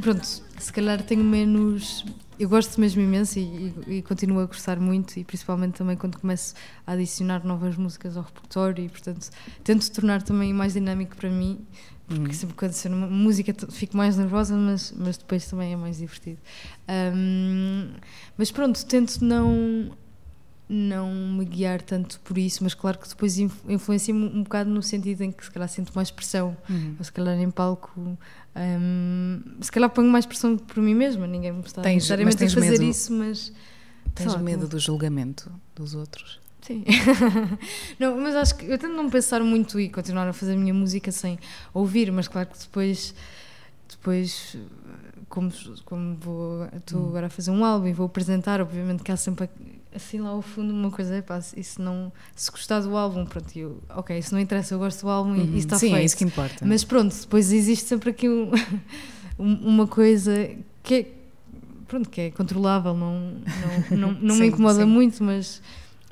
[0.00, 2.04] Pronto, se calhar tenho menos.
[2.38, 6.18] Eu gosto mesmo imenso e, e, e, continuo a gostar muito, e principalmente também quando
[6.18, 6.54] começo
[6.86, 9.28] a adicionar novas músicas ao repertório, e portanto
[9.62, 11.64] tento tornar também mais dinâmico para mim,
[12.16, 12.34] porque uhum.
[12.34, 16.38] sempre quando uma música fico mais nervosa, mas, mas depois também é mais divertido.
[16.88, 17.90] Um,
[18.36, 19.92] mas pronto, tento não
[20.68, 25.20] não me guiar tanto por isso, mas claro que depois influencia-me um bocado no sentido
[25.20, 26.96] em que se calhar sinto mais pressão, uhum.
[26.98, 27.92] ou se calhar em palco,
[28.56, 32.48] um, se calhar ponho mais pressão por mim mesma, ninguém me está tens, necessariamente a
[32.48, 33.52] fazer medo, isso, mas...
[34.14, 36.41] Tens medo do julgamento dos outros?
[36.62, 36.84] Sim.
[37.98, 40.72] não, mas acho que eu tento não pensar muito e continuar a fazer a minha
[40.72, 41.38] música sem
[41.74, 43.14] ouvir, mas claro que depois,
[43.88, 44.56] depois
[45.28, 45.50] como,
[45.84, 47.08] como vou, estou hum.
[47.08, 49.48] agora a fazer um álbum e vou apresentar, obviamente que há sempre
[49.94, 53.56] assim lá ao fundo uma coisa, é pá, isso não, se gostar do álbum, pronto,
[53.56, 55.54] eu, ok, isso não interessa, eu gosto do álbum uhum.
[55.54, 55.96] e está Sim, feito.
[55.96, 56.64] é isso que importa.
[56.64, 58.50] Mas pronto, depois existe sempre aqui um,
[59.38, 60.50] uma coisa
[60.82, 61.06] que é,
[61.88, 63.34] pronto, que é controlável, não,
[63.90, 64.86] não, não, não sim, me incomoda sim.
[64.86, 65.62] muito, mas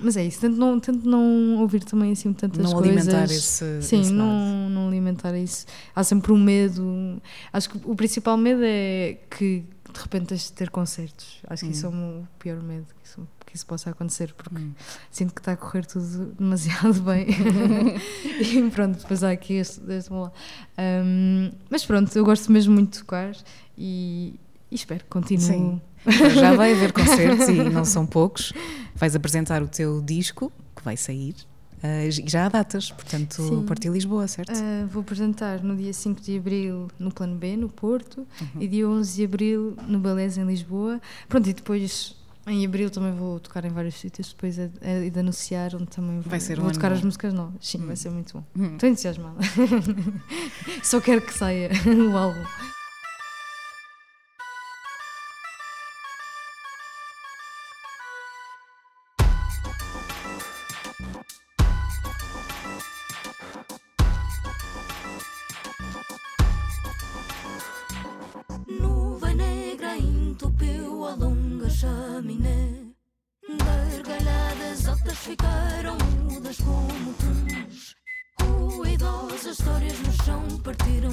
[0.02, 3.06] mas é isso, tento não, tento não ouvir também assim tantas não coisas.
[3.06, 3.82] Não alimentar esse.
[3.82, 5.66] Sim, esse não, não alimentar isso.
[5.94, 7.20] Há sempre um medo.
[7.52, 11.40] Acho que o principal medo é que de repente tens de ter concertos.
[11.46, 11.72] Acho que hum.
[11.72, 14.72] isso é o pior medo que isso, que isso possa acontecer, porque hum.
[15.10, 17.26] sinto que está a correr tudo demasiado bem.
[18.40, 22.98] e pronto, depois há aqui este, este um, Mas pronto, eu gosto mesmo muito de
[23.00, 23.36] tocar
[23.76, 24.34] e,
[24.70, 25.42] e espero que continue.
[25.42, 25.80] Sim.
[26.06, 28.52] Já vai haver concertos e não são poucos.
[28.94, 31.34] Vais apresentar o teu disco, que vai sair.
[31.82, 33.64] Uh, já há datas, portanto, Sim.
[33.64, 34.52] partir de Lisboa, certo?
[34.52, 38.60] Uh, vou apresentar no dia 5 de abril no Plano B, no Porto, uhum.
[38.60, 41.00] e dia 11 de abril no Beleza, em Lisboa.
[41.26, 42.14] Pronto, e depois
[42.46, 46.20] em abril também vou tocar em vários sítios, depois é, é de anunciar onde também
[46.20, 46.96] vou, um vou tocar bom.
[46.96, 47.66] as músicas novas.
[47.66, 47.86] Sim, hum.
[47.86, 48.44] vai ser muito bom.
[48.58, 48.74] Hum.
[48.74, 49.38] Estou entusiasmada.
[50.82, 52.44] Só quero que saia o álbum.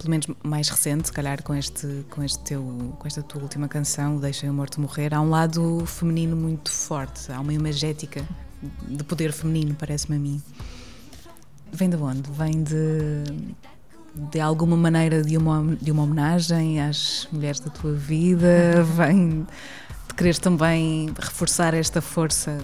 [0.00, 2.62] pelo menos mais recente, se calhar com, este, com, este teu,
[2.98, 7.30] com esta tua última canção, Deixa o Morto Morrer, há um lado feminino muito forte,
[7.30, 8.26] há uma imagética
[8.88, 10.42] de poder feminino, parece-me a mim.
[11.70, 12.30] Vem de onde?
[12.30, 13.24] Vem de,
[14.30, 18.82] de alguma maneira de uma, de uma homenagem às mulheres da tua vida?
[18.96, 19.46] Vem
[20.08, 22.58] de querer também reforçar esta força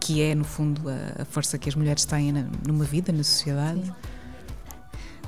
[0.00, 3.22] que é, no fundo, a, a força que as mulheres têm na, numa vida, na
[3.22, 3.84] sociedade?
[3.84, 4.13] Sim.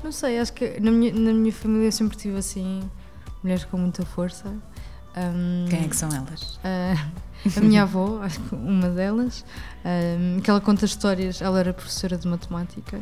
[0.03, 2.81] Não sei, acho que na minha, na minha família sempre tive assim
[3.43, 4.47] mulheres com muita força.
[5.17, 6.57] Um, Quem é que são elas?
[6.57, 9.43] Uh, a minha avó, acho que uma delas,
[9.83, 12.99] um, que ela conta histórias, ela era professora de matemática,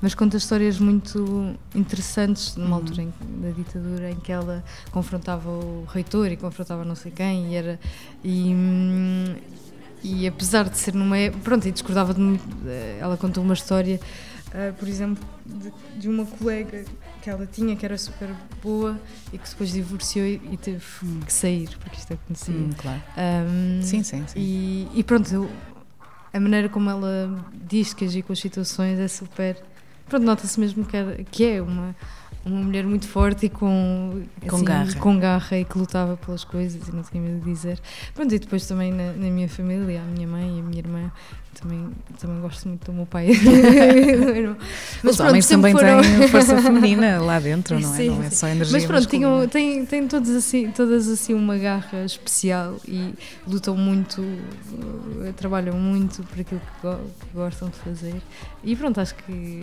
[0.00, 2.74] mas conta histórias muito interessantes numa uhum.
[2.74, 7.52] altura em, da ditadura em que ela confrontava o reitor e confrontava não sei quem
[7.52, 7.78] e era
[8.24, 8.52] e,
[10.02, 12.44] e apesar de ser numa pronto e discordava de muito
[12.98, 14.00] ela contou uma história
[14.54, 16.84] uh, por exemplo, de, de, uma colega
[17.20, 18.30] que ela tinha que era super
[18.62, 18.98] boa
[19.32, 21.20] e que depois divorciou e, e teve hum.
[21.24, 22.58] que sair, porque isto é conhecido.
[22.58, 23.02] Hum, claro.
[23.16, 24.38] Um, sim, sim, sim.
[24.38, 25.48] E, e pronto,
[26.32, 29.62] a maneira como ela diz que agir com as situações é super.
[30.08, 31.94] Pronto, nota-se mesmo que é, que é uma
[32.44, 34.94] uma mulher muito forte e com, com, assim, garra.
[34.96, 37.80] com garra e que lutava pelas coisas e não tinha medo de dizer.
[38.14, 41.12] Pronto, e depois também na, na minha família, a minha mãe e a minha irmã,
[41.60, 43.28] também, também gosto muito do meu pai.
[45.02, 46.00] Mas Os pronto, homens também foram...
[46.02, 47.96] têm força feminina lá dentro, não é?
[47.96, 51.56] Sim, não é só energia Mas pronto, tinham, têm, têm todos assim, todas assim uma
[51.56, 53.14] garra especial e
[53.46, 58.22] lutam muito, uh, trabalham muito por aquilo que, go que gostam de fazer.
[58.64, 59.62] E pronto, acho que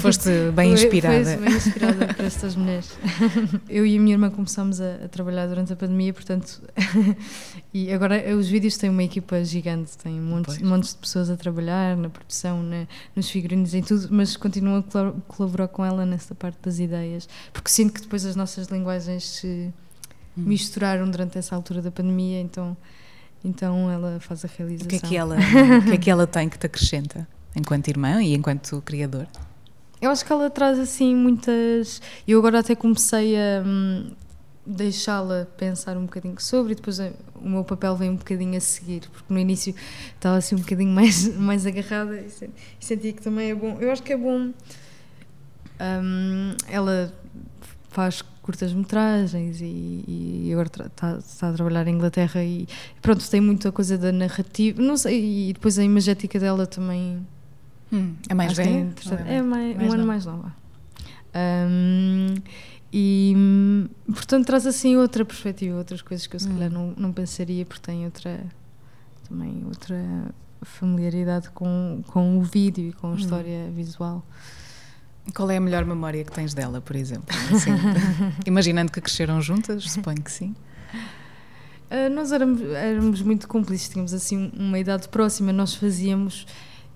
[0.00, 1.24] Foste bem inspirada.
[1.24, 2.98] Foi bem inspirada por estas mulheres.
[3.68, 6.62] Eu e a minha irmã começámos a, a trabalhar durante a pandemia, portanto.
[7.72, 11.96] e agora os vídeos têm uma equipa gigante, tem montes, montes de pessoas a trabalhar
[11.96, 16.58] na produção, na, nos figurinos, em tudo, mas continuo a colaborar com ela nessa parte
[16.62, 19.46] das ideias, porque sinto que depois as nossas linguagens se
[20.36, 20.42] hum.
[20.42, 22.76] misturaram durante essa altura da pandemia, então.
[23.42, 24.86] Então ela faz a realização.
[24.86, 25.36] O que é que ela,
[25.80, 29.26] o que é que ela tem que te acrescenta enquanto irmã e enquanto criador?
[30.00, 32.00] Eu acho que ela traz assim muitas.
[32.26, 34.10] Eu agora até comecei a hum,
[34.64, 38.60] deixá-la pensar um bocadinho sobre e depois eh, o meu papel vem um bocadinho a
[38.60, 39.74] seguir, porque no início
[40.14, 42.30] estava assim um bocadinho mais, mais agarrada e
[42.78, 43.76] sentia que também é bom.
[43.80, 44.52] Eu acho que é bom.
[45.80, 47.12] Um, ela
[47.90, 52.66] faz curtas metragens e, e agora está, está, a trabalhar em Inglaterra e
[53.02, 57.26] pronto, tem muita coisa da narrativa, não sei, e depois a imagética dela também
[57.92, 58.94] Hum, é mais Acho velha?
[59.26, 60.54] É, é mais, mais um ano mais nova.
[61.34, 62.34] Um,
[62.92, 63.34] e
[64.06, 66.54] portanto traz assim outra perspectiva, outras coisas que eu se hum.
[66.54, 68.40] calhar não, não pensaria porque tem outra
[69.28, 69.96] também outra
[70.62, 73.16] familiaridade com, com o vídeo e com a hum.
[73.16, 74.24] história visual.
[75.34, 77.28] Qual é a melhor memória que tens dela, por exemplo?
[77.54, 77.70] Assim,
[78.44, 80.54] imaginando que cresceram juntas, suponho que sim.
[81.90, 86.46] Uh, nós éramos, éramos muito cúmplices, tínhamos assim uma idade próxima, nós fazíamos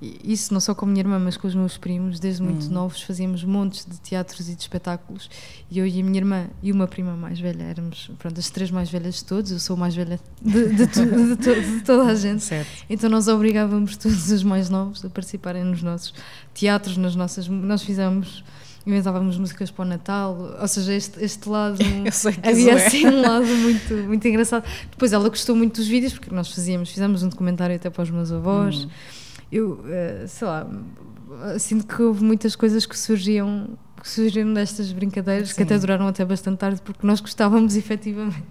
[0.03, 2.71] isso não só com a minha irmã, mas com os meus primos, desde muito hum.
[2.71, 5.31] novos fazíamos montes de teatros e de espetáculos.
[5.71, 8.71] E eu e a minha irmã e uma prima mais velha éramos, pronto, as três
[8.71, 9.51] mais velhas de todos.
[9.51, 12.43] Eu sou a mais velha de, de, tu, de, to, de toda a gente.
[12.43, 12.69] Certo.
[12.91, 16.13] Então nós obrigávamos todos os mais novos a participarem nos nossos
[16.53, 17.49] teatros, nas nossas.
[17.49, 18.45] Nós fizemos
[18.87, 21.79] inventávamos músicas para o Natal, ou seja, este, este lado
[22.45, 22.87] havia é.
[22.87, 24.63] assim um lado muito, muito engraçado.
[24.91, 28.11] Depois ela gostou muito dos vídeos, porque nós fazíamos, fizemos um documentário até para os
[28.11, 28.85] meus avós.
[28.85, 28.89] Hum.
[29.51, 30.67] Eu, uh, sei lá,
[31.59, 35.57] sinto que houve muitas coisas que surgiam que surgiram destas brincadeiras Sim.
[35.57, 38.45] que até duraram até bastante tarde porque nós gostávamos efetivamente.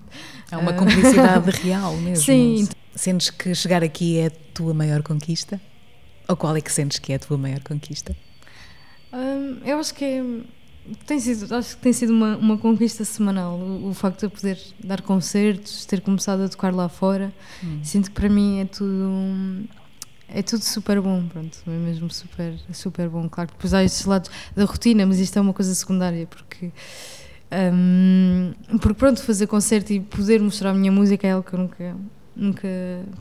[0.51, 2.25] É uma cumplicidade real mesmo.
[2.25, 2.67] Sim.
[2.95, 5.61] Sentes que chegar aqui é a tua maior conquista?
[6.27, 8.15] Ou qual é que sentes que é a tua maior conquista?
[9.13, 10.23] Hum, eu acho que é,
[11.05, 14.29] tem sido, acho que tem sido uma, uma conquista semanal o, o, facto de eu
[14.31, 17.31] poder dar concertos, ter começado a tocar lá fora.
[17.63, 17.79] Hum.
[17.83, 19.67] Sinto que para mim é tudo
[20.33, 23.29] é tudo super bom, pronto, é mesmo super, super bom.
[23.29, 26.71] Claro que depois há estes lados da rotina, mas isto é uma coisa secundária, porque,
[27.51, 31.59] um, porque pronto, fazer concerto e poder mostrar a minha música é algo que eu
[31.59, 31.95] nunca,
[32.35, 32.67] nunca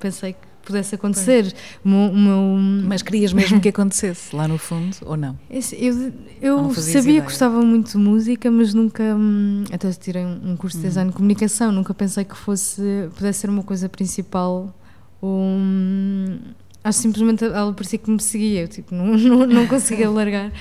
[0.00, 1.52] pensei que pudesse acontecer.
[1.84, 2.56] Meu, meu...
[2.86, 5.38] Mas querias mesmo que acontecesse lá no fundo ou não?
[5.50, 9.02] Eu, eu sabia que gostava muito de música, mas nunca.
[9.02, 12.82] Hum, até tirei um curso de design de comunicação, nunca pensei que fosse
[13.14, 14.74] pudesse ser uma coisa principal.
[15.22, 16.38] Um,
[16.84, 20.52] acho simplesmente ela parecia que me seguia, eu tipo, não, não, não conseguia largar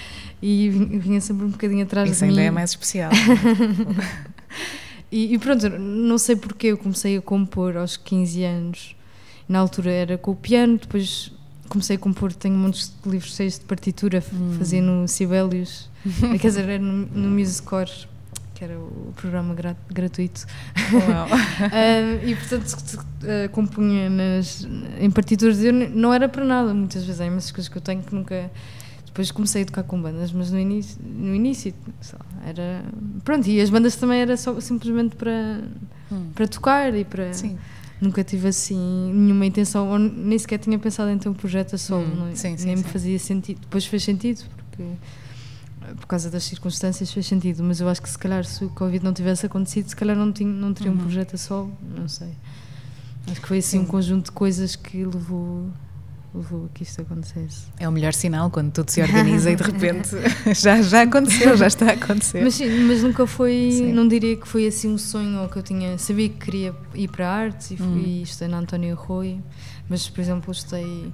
[0.41, 2.31] e vinha sempre um bocadinho atrás Isso de mim.
[2.31, 3.11] Isso ainda é mais especial.
[5.11, 8.95] e, e, pronto, não sei porque eu comecei a compor aos 15 anos.
[9.47, 11.31] Na altura era com o piano, depois
[11.69, 14.55] comecei a compor, tenho muitos livros cheios de partitura, hum.
[14.57, 15.89] fazia no Sibelius,
[16.41, 17.29] quer dizer, era no, no
[18.61, 20.45] que era o programa gra gratuito.
[22.23, 24.67] e portanto uh, compunha nas,
[24.99, 25.63] em partituras.
[25.63, 27.19] Eu não era para nada, muitas vezes.
[27.19, 28.51] Há imensas coisas que eu tenho que nunca.
[29.03, 32.83] Depois comecei a tocar com bandas, mas no início, no início só, era.
[33.25, 35.63] Pronto, e as bandas também era só simplesmente para,
[36.11, 36.29] hum.
[36.35, 37.33] para tocar e para.
[37.33, 37.57] Sim.
[37.99, 41.77] Nunca tive assim nenhuma intenção, ou nem sequer tinha pensado em ter um projeto a
[41.79, 42.29] solo, hum.
[42.31, 42.35] é?
[42.35, 42.83] sim, sim, nem sim.
[42.83, 43.59] me fazia sentido.
[43.61, 44.83] Depois fez sentido, porque
[45.95, 49.03] por causa das circunstâncias fez sentido, mas eu acho que se calhar se o Covid
[49.03, 50.97] não tivesse acontecido, se calhar não, tinha, não teria uhum.
[50.97, 52.29] um projeto a solo, não sei.
[53.29, 53.83] Acho que foi assim Sim.
[53.83, 55.69] um conjunto de coisas que levou
[56.33, 57.65] levou a que isto acontecesse.
[57.77, 60.09] É o melhor sinal quando tudo se organiza e de repente
[60.55, 62.41] já, já aconteceu, já está a acontecer.
[62.41, 63.91] Mas, mas nunca foi, sim.
[63.91, 67.09] não diria que foi assim um sonho ou que eu tinha, sabia que queria ir
[67.09, 68.21] para artes e, fui, hum.
[68.23, 69.39] estudei na António Rui,
[69.89, 71.11] mas por exemplo estudei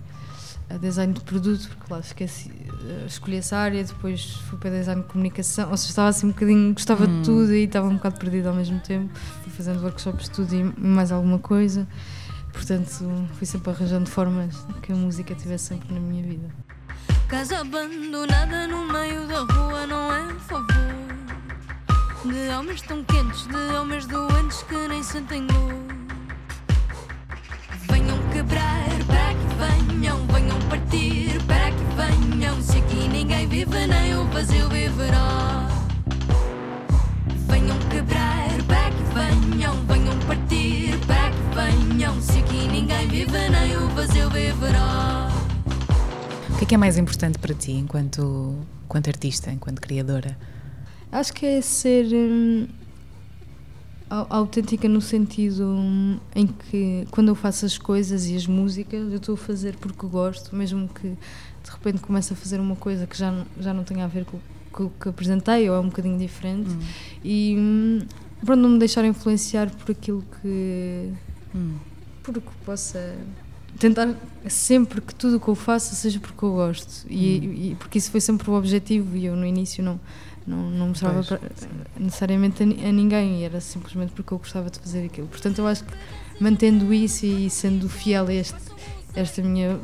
[0.70, 5.02] a design de produto, porque lá esqueci, uh, escolhi essa área, depois fui para design
[5.02, 7.22] de comunicação, ou seja, estava assim um bocadinho, gostava hum.
[7.22, 9.10] de tudo e estava um bocado perdida ao mesmo tempo.
[9.44, 11.88] Fui fazendo workshops de tudo e mais alguma coisa,
[12.52, 16.50] portanto fui sempre arranjando formas que a música tivesse sempre na minha vida.
[17.28, 20.66] Casa abandonada no meio da rua não é favor
[22.24, 25.74] De homens tão quentes, de homens doentes que nem sentem dor
[27.90, 32.62] Venham quebrar para que venham, venham partir para que venham.
[32.62, 35.68] Se aqui ninguém vive, nem o vazio viverá.
[37.48, 42.22] Venham quebrar para que venham, venham partir para que venham.
[42.22, 45.30] Se aqui ninguém vive, nem o vazio viverá.
[46.50, 50.38] O que é, que é mais importante para ti enquanto, enquanto artista, enquanto criadora?
[51.12, 52.06] Acho que é ser.
[52.14, 52.68] Hum
[54.10, 55.76] autêntica no sentido
[56.34, 60.08] em que quando eu faço as coisas e as músicas eu estou a fazer porque
[60.08, 64.06] gosto, mesmo que de repente comece a fazer uma coisa que já, já não tenha
[64.06, 64.40] a ver com,
[64.72, 66.80] com o que apresentei ou é um bocadinho diferente hum.
[67.24, 68.06] e
[68.46, 71.12] pronto, não me deixar influenciar por aquilo que
[71.54, 71.76] hum.
[72.24, 73.18] por que possa
[73.78, 74.16] tentar
[74.48, 77.54] sempre que tudo o que eu faço seja porque eu gosto e, hum.
[77.72, 80.00] e porque isso foi sempre o objetivo e eu no início não
[80.48, 81.40] não, não mostrava pra,
[82.00, 85.28] necessariamente a, a, ninguém, era simplesmente porque eu gostava de fazer aquilo.
[85.28, 85.94] Portanto, eu acho que
[86.40, 88.58] mantendo isso e sendo fiel a este,
[89.14, 89.78] esta minha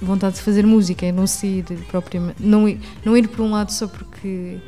[0.00, 3.70] vontade de fazer música e não sair propriamente, não ir, não ir por um lado
[3.72, 4.58] só porque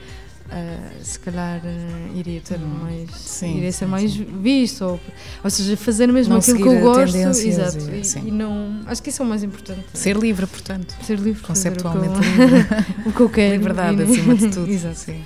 [0.46, 4.24] uh, se calhar uh, iria ter hum, mais, sim, iria ser sim, mais sim.
[4.40, 5.00] visto, ou,
[5.44, 9.11] ou seja, fazer mesmo não aquilo que eu gosto, exato, e, e, não, acho que
[9.11, 9.85] isso é o mais importante.
[9.92, 10.94] Ser livre, portanto.
[11.02, 12.87] Ser livre, conceptualmente o que eu, livre.
[13.06, 13.52] o que eu quero.
[13.56, 14.70] Liberdade acima de tudo.
[14.70, 14.96] exato.
[14.96, 15.22] Sim.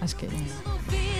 [0.00, 1.15] Acho que é isso.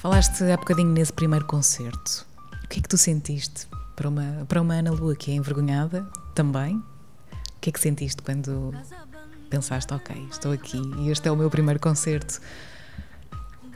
[0.00, 2.26] Falaste há bocadinho nesse primeiro concerto.
[2.64, 6.08] O que é que tu sentiste para uma, para uma Ana Lua que é envergonhada
[6.34, 6.76] também?
[6.76, 8.72] O que é que sentiste quando
[9.50, 12.40] pensaste, ok, estou aqui e este é o meu primeiro concerto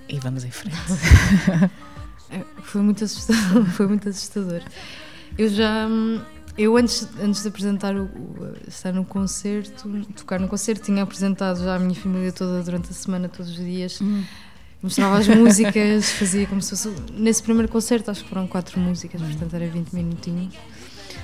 [0.09, 0.77] e vamos em frente?
[2.31, 3.65] É, foi muito assustador.
[3.77, 4.63] Foi muito assustador.
[5.37, 5.87] Eu já.
[6.57, 8.09] Eu antes, antes de apresentar o,
[8.67, 12.95] estar no concerto, tocar no concerto, tinha apresentado já a minha família toda durante a
[12.95, 14.01] semana, todos os dias.
[14.01, 14.25] Hum
[14.85, 16.95] mostrava as músicas, fazia como se fosse.
[17.13, 20.55] Nesse primeiro concerto, acho que foram quatro músicas, portanto era 20 minutinhos.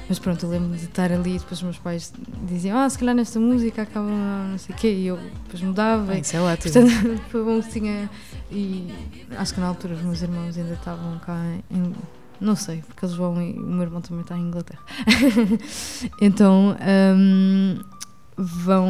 [0.09, 2.13] Mas pronto, eu lembro de estar ali e depois os meus pais
[2.49, 6.13] diziam: Ah, se calhar nesta música acaba não sei o quê, e eu depois mudava.
[6.13, 6.73] Ah, isso é ótimo.
[6.73, 8.11] Portanto, foi bom que tinha.
[8.51, 8.93] E
[9.37, 11.39] acho que na altura os meus irmãos ainda estavam cá
[11.71, 11.95] em.
[12.41, 14.81] Não sei, porque eles vão e o meu irmão também está em Inglaterra.
[16.21, 16.75] então.
[16.81, 17.79] Um,
[18.37, 18.87] vão.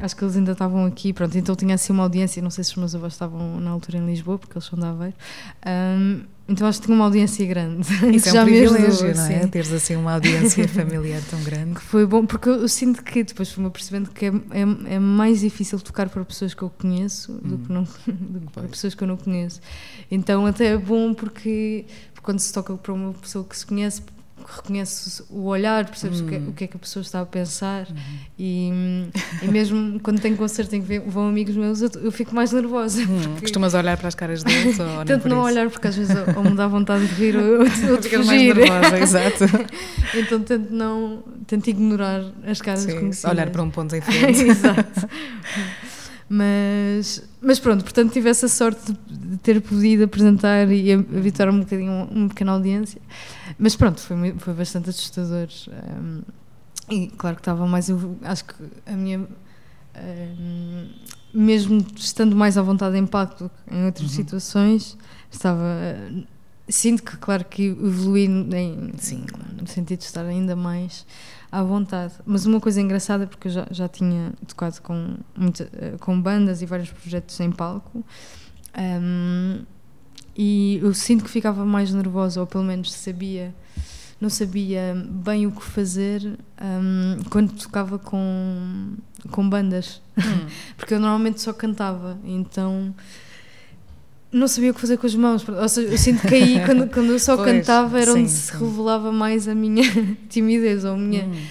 [0.00, 2.70] Acho que eles ainda estavam aqui, pronto, então tinha assim uma audiência, não sei se
[2.70, 5.14] os meus avós estavam na altura em Lisboa, porque eles são da Aveiro.
[5.66, 7.86] Um, então acho que tinha uma audiência grande.
[8.14, 9.46] Isso é um privilégio, não é?
[9.46, 11.74] Teres assim uma audiência familiar tão grande.
[11.74, 15.40] Que foi bom, porque eu sinto que depois fui-me percebendo que é, é, é, mais
[15.40, 17.40] difícil tocar para pessoas que eu conheço hum.
[17.44, 19.60] do que, não, do que para pessoas que eu não conheço.
[20.10, 24.02] Então até é bom porque, porque quando se toca para uma pessoa que se conhece,
[24.46, 27.26] reconheces o olhar, percebes o, que, é, o que é que a pessoa está a
[27.26, 27.96] pensar uhum.
[28.38, 28.70] e,
[29.42, 33.00] e mesmo quando tenho concerto em que vão amigos meus, eu, eu fico mais nervosa.
[33.02, 36.14] Hum, costumas olhar para as caras deles ou Tento não, não olhar porque às vezes
[36.36, 37.64] ou me dá vontade de rir ou, ou
[37.98, 38.24] de fugir.
[38.24, 39.44] mais nervosa, exato.
[40.14, 43.30] então tento não, tento ignorar as caras Sim, conhecidas.
[43.30, 44.42] olhar para um ponto em frente.
[44.42, 45.08] exato.
[46.32, 52.04] Mas, mas pronto, portanto tive essa sorte de ter podido apresentar e evitar um bocadinho
[52.08, 53.02] uma pequena audiência.
[53.58, 55.48] Mas pronto, foi, foi bastante assustador.
[55.68, 56.22] Um,
[56.88, 57.88] e claro que estava mais.
[58.22, 58.54] Acho que
[58.86, 59.26] a minha.
[59.96, 60.88] Um,
[61.34, 64.14] mesmo estando mais à vontade em palco em outras uhum.
[64.14, 64.96] situações,
[65.32, 65.64] estava.
[66.68, 69.48] Sinto que, claro, que evolui em, Sim, claro.
[69.60, 71.04] no sentido de estar ainda mais
[71.50, 72.14] à vontade.
[72.24, 75.68] Mas uma coisa engraçada, porque eu já, já tinha tocado com, muita,
[76.00, 78.04] com bandas e vários projetos em palco,
[78.78, 79.62] um,
[80.36, 83.54] e eu sinto que ficava mais nervosa, ou pelo menos sabia,
[84.20, 88.94] não sabia bem o que fazer um, quando tocava com,
[89.30, 90.46] com bandas, hum.
[90.78, 92.94] porque eu normalmente só cantava, então
[94.32, 95.48] não sabia o que fazer com as mãos.
[95.48, 98.30] Ou seja, eu sinto que aí, quando, quando eu só pois, cantava, era sim, onde
[98.30, 99.84] se revelava mais a minha
[100.28, 101.24] timidez ou a minha.
[101.24, 101.42] Hum.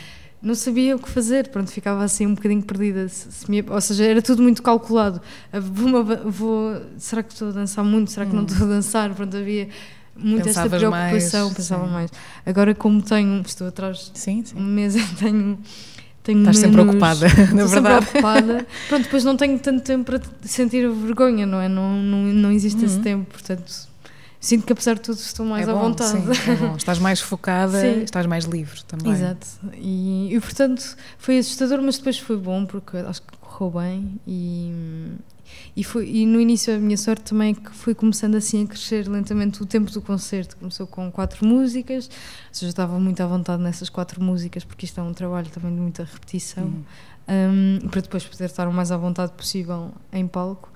[0.41, 3.09] Não sabia o que fazer, pronto, ficava assim um bocadinho perdida.
[3.09, 5.21] Se, se me, ou seja, era tudo muito calculado.
[5.51, 8.11] Vou, vou, será que estou a dançar muito?
[8.11, 8.37] Será que hum.
[8.37, 9.13] não estou a dançar?
[9.13, 9.67] Pronto, havia
[10.15, 10.91] muito esta preocupação,
[11.45, 11.93] mais, pensava sim.
[11.93, 12.11] mais.
[12.45, 14.57] Agora, como tenho, estou atrás sim, sim.
[14.57, 15.59] um mês, tenho
[16.23, 18.05] tenho Estás sempre ocupada, na verdade.
[18.05, 18.67] Sempre ocupada.
[18.87, 21.67] Pronto, depois não tenho tanto tempo para sentir vergonha, não é?
[21.67, 22.85] Não, não, não existe uhum.
[22.85, 23.89] esse tempo, portanto.
[24.41, 26.11] Sinto que apesar de tudo estou mais é à bom, vontade.
[26.11, 26.75] Sim, é bom.
[26.77, 28.03] Estás mais focada, sim.
[28.03, 29.11] estás mais livre também.
[29.11, 29.47] Exato.
[29.75, 34.71] E, e portanto foi assustador, mas depois foi bom porque acho que correu bem e,
[35.75, 38.67] e, foi, e no início a minha sorte também é que fui começando assim a
[38.67, 40.57] crescer lentamente o tempo do concerto.
[40.57, 44.99] Começou com quatro músicas, ou seja, estava muito à vontade nessas quatro músicas, porque isto
[44.99, 46.73] é um trabalho também de muita repetição,
[47.27, 50.71] um, para depois poder estar o mais à vontade possível em palco.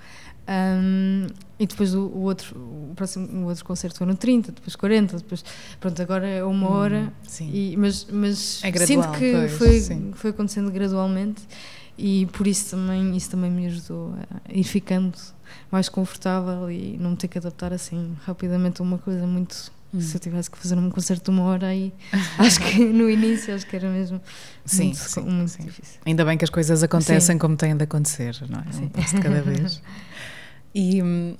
[0.46, 1.26] Um,
[1.58, 5.16] e depois o, o, outro o próximo o outro concerto foi no 30 depois 40
[5.16, 5.42] depois
[5.80, 7.50] pronto agora é uma hum, hora sim.
[7.50, 10.12] E, mas mas é gradual, sinto que pois, foi sim.
[10.14, 11.40] foi acontecendo gradualmente
[11.96, 14.14] e por isso também isso também me ajudou
[14.48, 15.16] a ir ficando
[15.70, 20.00] mais confortável e não me ter que adaptar assim rapidamente a uma coisa muito hum.
[20.00, 21.92] se eu tivesse que fazer um concerto de uma hora aí
[22.38, 24.20] acho que no início acho que era mesmo
[24.64, 25.64] sim, muito, sim, muito sim.
[25.64, 27.38] difícil ainda bem que as coisas acontecem sim.
[27.38, 28.84] como têm de acontecer não é sim.
[28.84, 29.80] um passo de cada vez
[30.74, 31.36] e hum,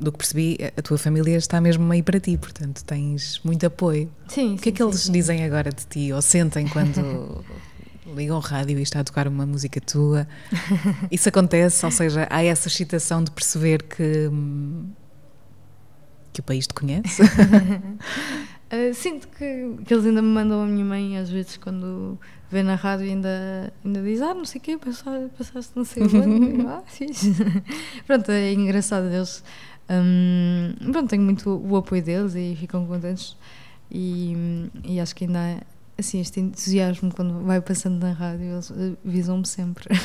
[0.00, 4.10] do que percebi, a tua família está mesmo aí para ti, portanto tens muito apoio.
[4.28, 4.54] Sim.
[4.54, 7.44] O que é que eles dizem agora de ti ou sentem quando
[8.14, 10.26] ligam o rádio e está a tocar uma música tua.
[11.10, 14.30] Isso acontece, ou seja, há essa excitação de perceber que,
[16.32, 17.22] que o país te conhece?
[17.22, 22.18] uh, sinto que, que eles ainda me mandam a minha mãe, às vezes, quando
[22.50, 26.62] vê na rádio, ainda, ainda diz: Ah, não sei o quê, passaste não sei onde.
[26.66, 27.34] ah, fixe.
[28.06, 29.42] Pronto, é engraçado deles.
[29.88, 33.36] Um, pronto, tenho muito o apoio deles e ficam contentes.
[33.90, 35.60] E, e acho que ainda
[35.98, 38.72] assim, este entusiasmo quando vai passando na rádio, eles
[39.04, 39.86] avisam-me sempre.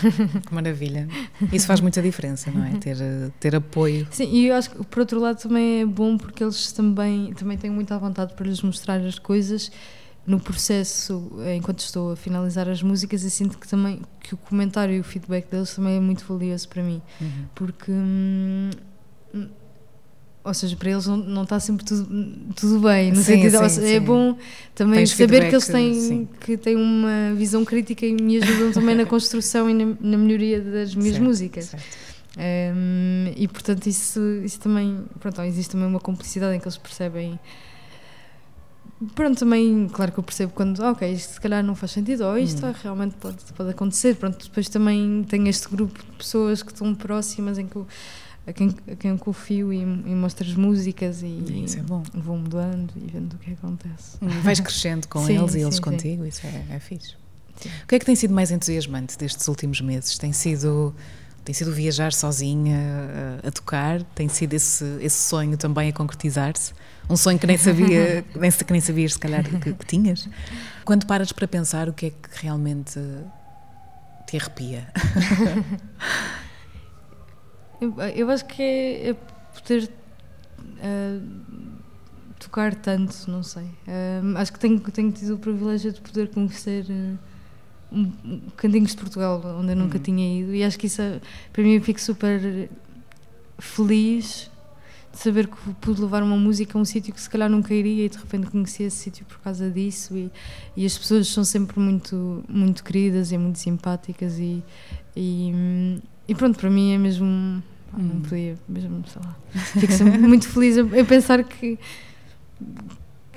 [0.47, 1.07] Que maravilha.
[1.51, 2.71] Isso faz muita diferença, não é?
[2.77, 2.97] Ter,
[3.39, 4.07] ter apoio.
[4.11, 7.57] Sim, e eu acho que por outro lado também é bom porque eles também, também
[7.57, 9.71] têm muita vontade para lhes mostrar as coisas
[10.25, 14.93] no processo, enquanto estou a finalizar as músicas, eu sinto que também que o comentário
[14.93, 17.45] e o feedback deles também é muito valioso para mim, uhum.
[17.55, 18.69] porque hum,
[20.43, 22.05] ou seja, para eles não, não está sempre tudo,
[22.55, 24.35] tudo bem, no Sim, sentido, sim, seja, é bom
[24.73, 26.29] também Tens saber que eles têm, sim.
[26.39, 30.59] que têm uma visão crítica e me ajudam também na construção e na, na melhoria
[30.59, 31.65] das minhas Certo, músicas.
[31.65, 32.11] certo.
[32.37, 37.37] Um, e portanto isso, isso também pronto, existe também uma complicidade em que eles percebem
[39.15, 42.23] pronto, também claro que eu percebo quando ah, ok, isto se calhar não faz sentido
[42.23, 42.69] ou isto Hum.
[42.69, 46.93] ah, realmente pode, pode acontecer, pronto, depois também tenho este grupo de pessoas que estão
[46.95, 47.85] próximas em que eu,
[48.45, 52.03] a, quem, a quem confio e, e mostro as músicas e, Isso é bom.
[52.13, 55.81] vou mudando e vendo o que acontece Vais crescendo com Sim, eles e eles sim.
[55.81, 57.15] contigo, isso é, é fixe.
[57.83, 60.17] O que é que tem sido mais entusiasmante destes últimos meses?
[60.17, 60.95] Tem sido,
[61.45, 62.79] tem sido viajar sozinha
[63.43, 64.01] a, a tocar?
[64.15, 66.73] Tem sido esse, esse sonho também a concretizar-se?
[67.07, 70.27] Um sonho que nem sabia, nem, que nem sabias se calhar que, que tinhas?
[70.83, 72.99] Quando paras para pensar o que é que realmente
[74.25, 74.87] te arrepia?
[77.82, 79.13] Eu, eu acho que é, é
[79.59, 79.89] poder
[80.82, 81.19] ah,
[82.39, 83.65] tocar tanto, não sei.
[83.88, 87.17] Ah, acho que tenho, tenho tido o privilégio de poder conhecer ah,
[87.91, 90.03] um, um cantinhos de Portugal onde eu nunca Uhum.
[90.03, 91.19] tinha ido e acho que isso, é-
[91.51, 92.69] para mim, eu fico super
[93.59, 94.49] feliz
[95.11, 98.05] de saber que pude levar uma música a um sítio que se calhar nunca iria
[98.05, 100.32] e de repente conheci esse sítio por causa disso e,
[100.77, 104.63] e as pessoas são sempre muito muito queridas e muito simpáticas e,
[105.13, 105.99] e, hum,
[106.32, 107.25] e pronto, para mim é mesmo
[107.93, 108.21] ah, não Hum.
[108.21, 109.36] podia mesmo, sei lá
[109.79, 111.77] fico sempre muito feliz a pensar que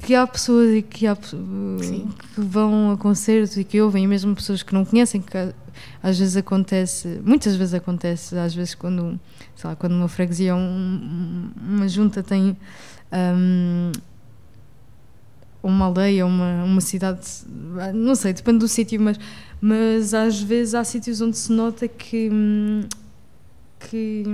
[0.04, 2.08] que há pessoas e que, há, Sim.
[2.34, 5.36] que vão a concertos e que ouvem, e mesmo pessoas que não conhecem, que
[6.02, 9.18] às vezes acontece, muitas vezes acontece, às vezes quando,
[9.56, 12.54] sei lá, quando uma freguesia um- uma junta tem
[13.12, 13.92] hum,
[15.68, 17.20] uma aldeia, uma, uma cidade,
[17.94, 19.18] não sei, depende do sítio, mas,
[19.60, 22.30] mas às vezes há sítios onde se nota que,
[23.80, 24.24] que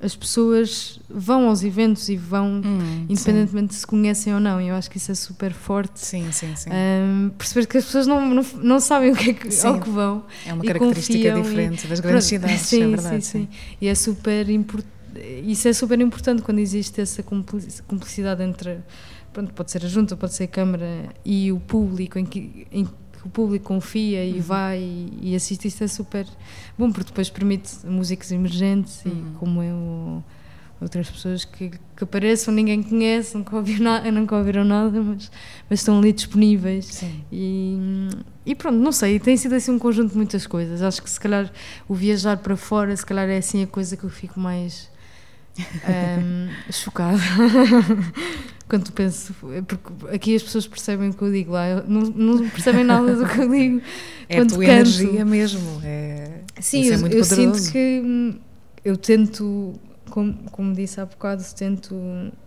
[0.00, 4.66] as pessoas vão aos eventos e vão Hum, independentemente de se conhecem ou não, e
[4.68, 6.00] eu acho que isso é super forte.
[6.00, 6.70] Sim, sim, sim.
[6.72, 9.66] Hum, perceber que as pessoas não, não, não sabem o que é que, Sim.
[9.68, 10.24] ao que vão.
[10.44, 13.24] é uma e característica confiam e- diferente das grandes Pronto, cidades, sim, é verdade.
[13.24, 13.48] Sim, sim.
[13.80, 14.92] E é super importante.
[15.44, 18.78] Isso é super importante quando existe essa cumplici- cumplicidade entre.
[19.32, 22.84] Pronto, pode ser a junta, pode ser a Câmara e o público, em que, em
[22.84, 22.92] que
[23.24, 24.40] o público confia e Uhum.
[24.42, 25.68] vai e, e assiste.
[25.68, 26.26] Isso é super
[26.78, 29.12] bom, porque depois permite músicas emergentes Uhum.
[29.34, 29.76] e como eu.
[29.76, 30.24] ou
[30.82, 35.30] Outras pessoas que, que apareçam, ninguém conhece, nunca, ouviu na, nunca ouviram nada, mas,
[35.70, 36.86] mas estão ali disponíveis.
[36.86, 37.22] Sim.
[37.30, 38.08] E,
[38.44, 40.82] e pronto, não sei, tem sido assim um conjunto de muitas coisas.
[40.82, 41.52] Acho que se calhar
[41.88, 44.90] o viajar para fora, se calhar é assim a coisa que eu fico mais
[45.84, 47.20] ahm, chocada.
[48.72, 49.34] Quando tu penso,
[49.68, 53.14] porque aqui as pessoas percebem o que eu digo lá, eu- não, não percebem nada
[53.14, 53.82] do que eu digo.
[54.30, 54.70] É a quando tua canto.
[54.88, 55.80] energia mesmo.
[55.84, 58.34] É, Sim, isso é eu, eu sinto que hum,
[58.82, 59.74] eu tento,
[60.08, 61.94] como, como disse há bocado, tento,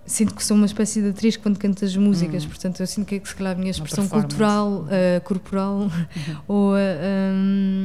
[0.04, 2.48] sinto que sou uma espécie de atriz quando canto as músicas, Hum.
[2.48, 5.92] portanto eu sinto que, se calhar a minha expressão cultural, ah, corporal
[6.48, 6.80] ou a,
[7.36, 7.85] hum,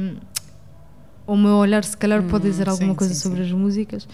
[1.27, 3.45] o meu olhar se calhar pode Hum, dizer alguma sim, coisa sim, sobre sim.
[3.45, 4.07] as músicas,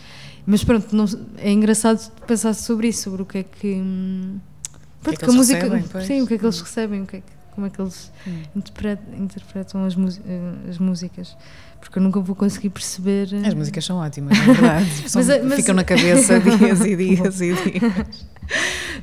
[0.45, 1.05] mas pronto, não-
[1.38, 4.39] é engraçado pensar sobre isso, sobre o que é que, hum,
[4.72, 6.64] que é pronto, que que a música, recebem, sim, o que é que eles Hum.
[6.64, 8.41] recebem, o que é que- como é que eles Hum.
[8.55, 11.36] interpre- interpretam as, eh, as músicas,
[11.82, 13.30] porque eu nunca vou conseguir perceber.
[13.34, 14.86] eh, As músicas são ótimas, é verdade.
[15.10, 18.26] São- Mas mas- ficam na cabeça dias e dias e dias.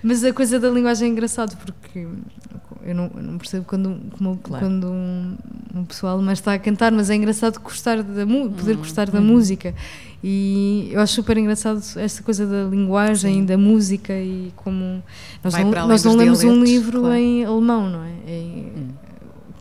[0.03, 2.07] Mas a coisa da linguagem é engraçado porque
[2.85, 4.65] eu não, eu não percebo quando, como- Claro.
[4.67, 5.35] quando um,
[5.75, 9.21] um pessoal mais está a cantar, mas é engraçado gostar da poder Hum, gostar da
[9.21, 9.25] hum.
[9.25, 9.75] música.
[10.23, 13.45] E eu acho super engraçado essa coisa da linguagem, Sim.
[13.45, 15.03] da música e como
[15.43, 17.15] nós Vai não, nós não lemos um livro claro.
[17.17, 18.13] em alemão, não é?
[18.27, 18.41] é
[18.77, 18.89] Hum.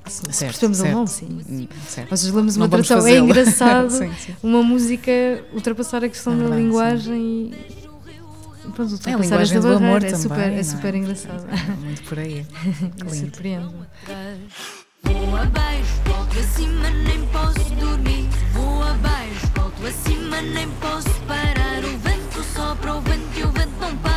[0.07, 0.88] se, Certo, percebemos certo.
[0.89, 1.67] alemão, sim.
[1.88, 2.09] Certo.
[2.11, 3.05] Nós lemos uma tradução.
[3.07, 4.34] É engraçado Sim, sim.
[4.43, 5.11] uma música
[5.53, 7.82] ultrapassar a questão É da linguagem e
[8.72, 10.22] pronto, É a linguagem do amor é também.
[10.22, 11.45] super, não é super engraçado.
[11.49, 12.45] É muito por aí.
[13.03, 13.74] Me surpreende.
[15.03, 18.30] Vou abaixo, volto acima, nem posso dormir.
[18.53, 21.84] Vou abaixo, volto acima, nem posso parar.
[21.84, 24.12] O vento sopra, o vento e o vento não para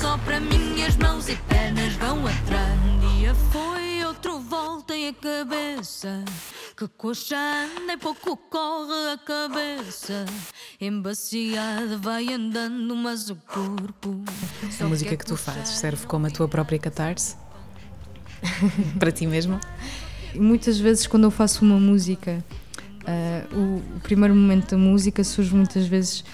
[0.00, 2.78] sopra, minhas mãos e pernas vão atrás.
[2.84, 6.24] Um dia foi, outro volta e a cabeça.
[6.76, 10.24] Que coxa anda e pouco corre a cabeça.
[10.80, 14.22] Embaciada vai andando, mas o corpo.
[14.80, 17.36] A música que tu fazes serve como a tua própria catarse?
[18.98, 19.58] Para ti mesmo?
[20.32, 22.44] E muitas vezes, quando eu faço uma música,
[23.04, 26.24] ah, o, o primeiro momento da música surge muitas vezes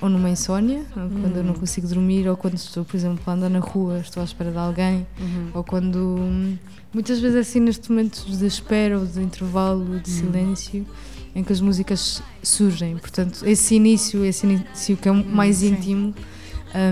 [0.00, 3.48] ou numa insónia, quando eu não consigo dormir, ou quando estou, por exemplo, a andar
[3.48, 5.06] na rua, estou à espera de alguém,
[5.52, 5.96] ou quando.
[5.98, 6.56] hum,
[6.92, 10.86] Muitas vezes, assim, nestes momentos de espera ou de intervalo, de silêncio,
[11.34, 12.96] em que as músicas surgem.
[12.98, 15.72] Portanto, esse início, esse início que é mais sim.
[15.74, 16.14] íntimo,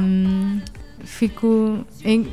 [0.02, 0.60] hum,
[1.04, 1.84] fico.
[2.04, 2.26] Em,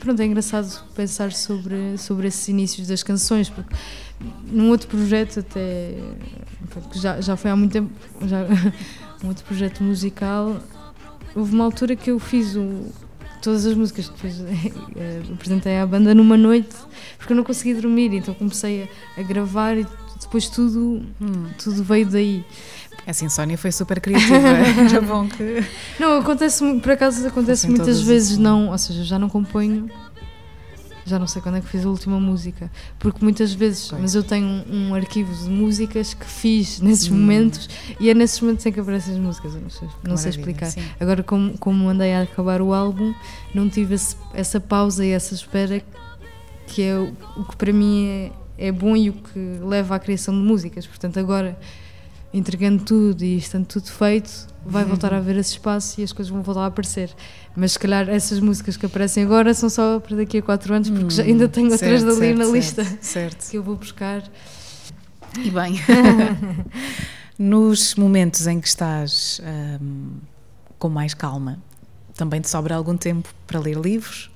[0.00, 3.72] pronto, é engraçado pensar sobre, sobre esses inícios das canções, porque
[4.50, 5.94] num outro projeto, até.
[6.90, 7.92] que já, já foi há muito tempo,
[8.26, 8.44] já,
[9.22, 10.56] um outro projeto musical,
[11.34, 12.86] houve uma altura que eu fiz o.
[13.40, 14.40] Todas as músicas depois
[14.96, 16.74] eh, apresentei à banda numa noite,
[17.16, 19.86] porque eu não consegui dormir, então comecei a, a gravar e
[20.20, 21.46] depois tudo, Hum.
[21.62, 22.44] tudo veio daí.
[23.06, 24.36] Essa insónia foi super criativa.
[24.90, 25.64] Era bom que.
[26.00, 28.42] Não, acontece, por acaso acontece Fossem muitas vezes assim.
[28.42, 29.88] não, ou seja, já não componho,
[31.08, 34.22] já não sei quando é que fiz a última música, porque muitas vezes, mas eu
[34.22, 37.18] tenho um, um arquivo de músicas que fiz nesses Hum.
[37.18, 40.30] momentos e é nesses momentos em que aparecem as músicas, eu não sei, não sei
[40.30, 40.66] explicar.
[40.66, 40.82] sim.
[41.00, 43.12] Agora, como, como andei a acabar o álbum,
[43.54, 45.82] não tive esse- essa pausa e essa espera
[46.66, 48.32] que é o, o que para mim é,
[48.68, 50.86] é bom e o que leva à criação de músicas.
[50.86, 51.58] Portanto, agora,
[52.32, 54.88] entregando tudo e estando tudo feito, vai Uhum.
[54.90, 57.14] voltar a haver esse espaço e as coisas vão voltar a aparecer.
[57.56, 60.90] Mas se calhar essas músicas que aparecem agora são só para daqui a quatro anos,
[60.90, 63.50] porque já ainda tenho outras Certo, dali certo, na certo, lista Certo.
[63.50, 64.22] que eu vou buscar.
[65.42, 65.74] E bem,
[67.38, 70.18] nos momentos em que estás ahm,
[70.78, 71.58] com mais calma,
[72.14, 74.30] também te sobra algum tempo para ler livros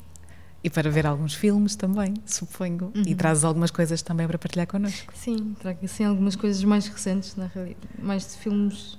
[0.63, 2.93] e para ver alguns filmes também, suponho.
[2.95, 3.17] E Uhum.
[3.17, 5.13] trazes algumas coisas também para partilhar connosco.
[5.17, 8.97] Sim, trago assim algumas coisas mais recentes, na realidade, mais de filmes,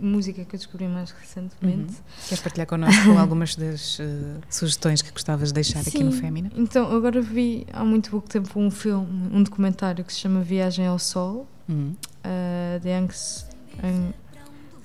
[0.00, 1.94] música que eu descobri mais recentemente.
[2.28, 4.04] Queres partilhar connosco algumas das eh,
[4.48, 6.20] sugestões que gostavas de deixar aqui no Sim.
[6.20, 6.50] Fémina?
[6.56, 10.86] Então, agora vi há muito pouco tempo um filme, um documentário que se chama Viagem
[10.86, 11.92] ao Sol, Hum.
[12.24, 13.46] uh, de Angs,
[13.82, 14.12] Ang,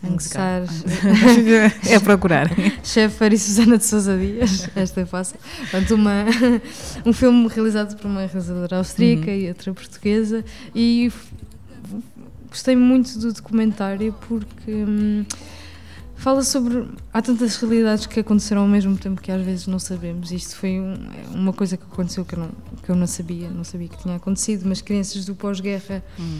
[0.03, 0.61] Angsar.
[1.89, 2.47] É procurar.
[2.83, 5.39] Schaeffer e Susana de Sousa Dias, esta é fácil.
[5.61, 6.25] Portanto, uma,
[7.05, 9.37] um filme realizado por uma realizadora austríaca Uhum.
[9.37, 10.45] e outra portuguesa
[10.75, 11.11] e
[12.55, 15.25] gostei muito do documentário porque hum,
[16.15, 16.87] fala sobre.
[17.13, 20.31] Há tantas realidades que aconteceram ao mesmo tempo que às vezes não sabemos.
[20.31, 20.95] Isto foi um-
[21.33, 22.49] uma coisa que aconteceu que eu, não,
[22.81, 26.39] que eu não sabia, não sabia que tinha acontecido, mas crianças do pós-guerra Hum.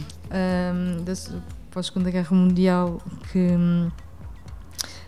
[0.98, 1.30] um, da se-
[1.70, 2.98] pós-Segunda Guerra Mundial
[3.30, 3.90] que hum,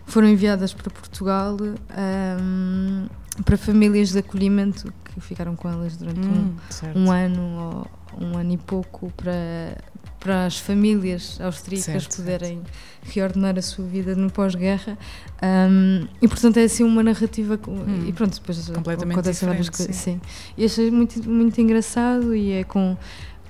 [0.05, 3.07] foram enviadas para Portugal hum,
[3.43, 6.99] para famílias de acolhimento que ficaram com elas durante um, Hum, certo.
[6.99, 9.77] um ano ou um ano e pouco para,
[10.19, 12.61] para as famílias austríacas Certo, poderem
[13.03, 14.97] reordenar a sua vida no pós-guerra
[15.41, 18.05] Um, e portanto é assim uma narrativa co- Hum.
[18.07, 20.19] e pronto depois acontecem várias coisas sim.
[20.57, 22.97] e achei muito, muito engraçado e é com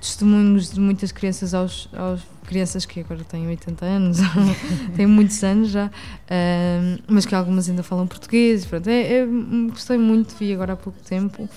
[0.00, 4.18] testemunhos de muitas crianças aos, aos crianças que agora têm 80 anos
[4.96, 5.86] têm muitos anos já
[6.30, 9.26] um, mas que algumas ainda falam português pronto, é, é-
[9.70, 11.48] gostei muito vi agora há pouco tempo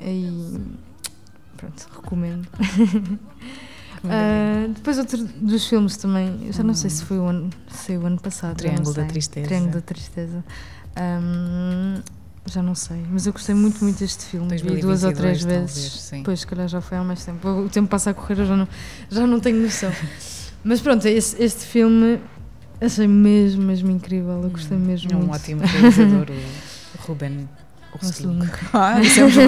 [0.00, 0.58] e
[1.56, 2.48] pronto, recomendo
[4.10, 7.86] Ah, depois outro dos filmes também, eu já não sei se foi o ano, se
[7.86, 8.56] foi o ano passado.
[8.56, 9.04] Triângulo da.
[9.04, 9.46] Tristeza.
[9.46, 10.44] Triângulo da Tristeza.
[10.96, 12.00] Ahm,
[12.48, 14.48] já não sei, mas eu gostei muito, muito deste filme.
[14.56, 15.92] Vi duas ou 2022, três talvez, vezes.
[16.00, 16.22] sim.
[16.22, 17.48] Pois, se calhar já foi há mais tempo.
[17.48, 18.68] O tempo passa a correr, eu já não,
[19.10, 19.92] já não tenho noção.
[20.64, 22.20] mas pronto, este, este filme
[22.80, 24.40] achei mesmo, mesmo incrível.
[24.42, 25.34] Eu gostei mesmo É um muito.
[25.34, 27.48] ótimo realizador, o Ruben.
[28.02, 28.50] Östlund.
[28.74, 29.46] Ah, dissemos bem.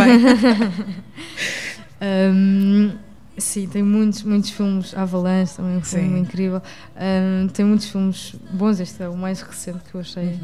[2.01, 2.93] Um,
[3.39, 4.95] sim, tem muitos, muitos filmes.
[4.97, 6.19] Avalanche também é um filme Sim.
[6.19, 6.63] incrível.
[6.97, 8.81] Um, tem muitos filmes bons.
[8.81, 10.25] Este é o mais recente que eu achei.
[10.25, 10.41] Uhum.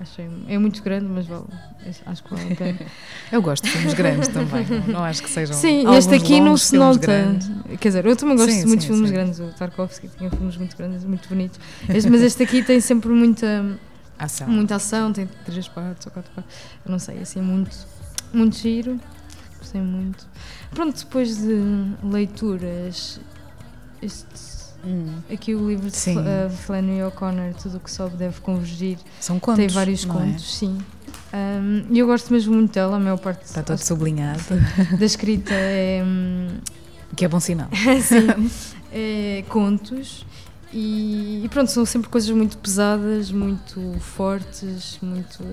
[0.00, 1.44] achei é muito grande, mas vale,
[2.06, 2.78] acho que vale a pena.
[3.30, 5.56] Eu gosto de filmes grandes também, não, acho que sejam.
[5.56, 6.98] sim, este aqui não se nota.
[6.98, 7.48] grandes.
[7.80, 9.14] Quer dizer, eu também gosto Sim, de muitos sim, filmes sim.
[9.14, 9.40] grandes.
[9.40, 11.58] O Tarkovsky tinha filmes muito grandes, muito bonitos.
[11.88, 13.78] Este, mas este aqui tem sempre muita.
[14.18, 14.48] Ação.
[14.48, 17.76] Muita ação, tem três partes ou quatro partes, eu não sei, assim, muito,
[18.32, 19.00] muito giro,
[19.62, 20.26] gostei muito.
[20.70, 21.60] Pronto, depois de
[22.02, 23.20] leituras,
[24.00, 24.52] este,
[24.84, 26.18] Hum, aqui o livro de Sim.
[26.18, 29.58] Uh, Flannery O'Connor, Tudo o que sobe deve convergir, São contos.
[29.58, 30.08] tem vários é?
[30.08, 30.76] contos, sim.
[31.32, 34.42] Um, E eu gosto mesmo muito dela, a maior parte Está todo sublinhado,
[34.98, 36.48] da escrita é, hum,
[37.14, 37.68] que é bom sinal.
[38.02, 38.50] sim,
[38.92, 40.26] é contos.
[40.72, 45.44] E, e pronto, são sempre coisas muito pesadas, muito fortes, muito.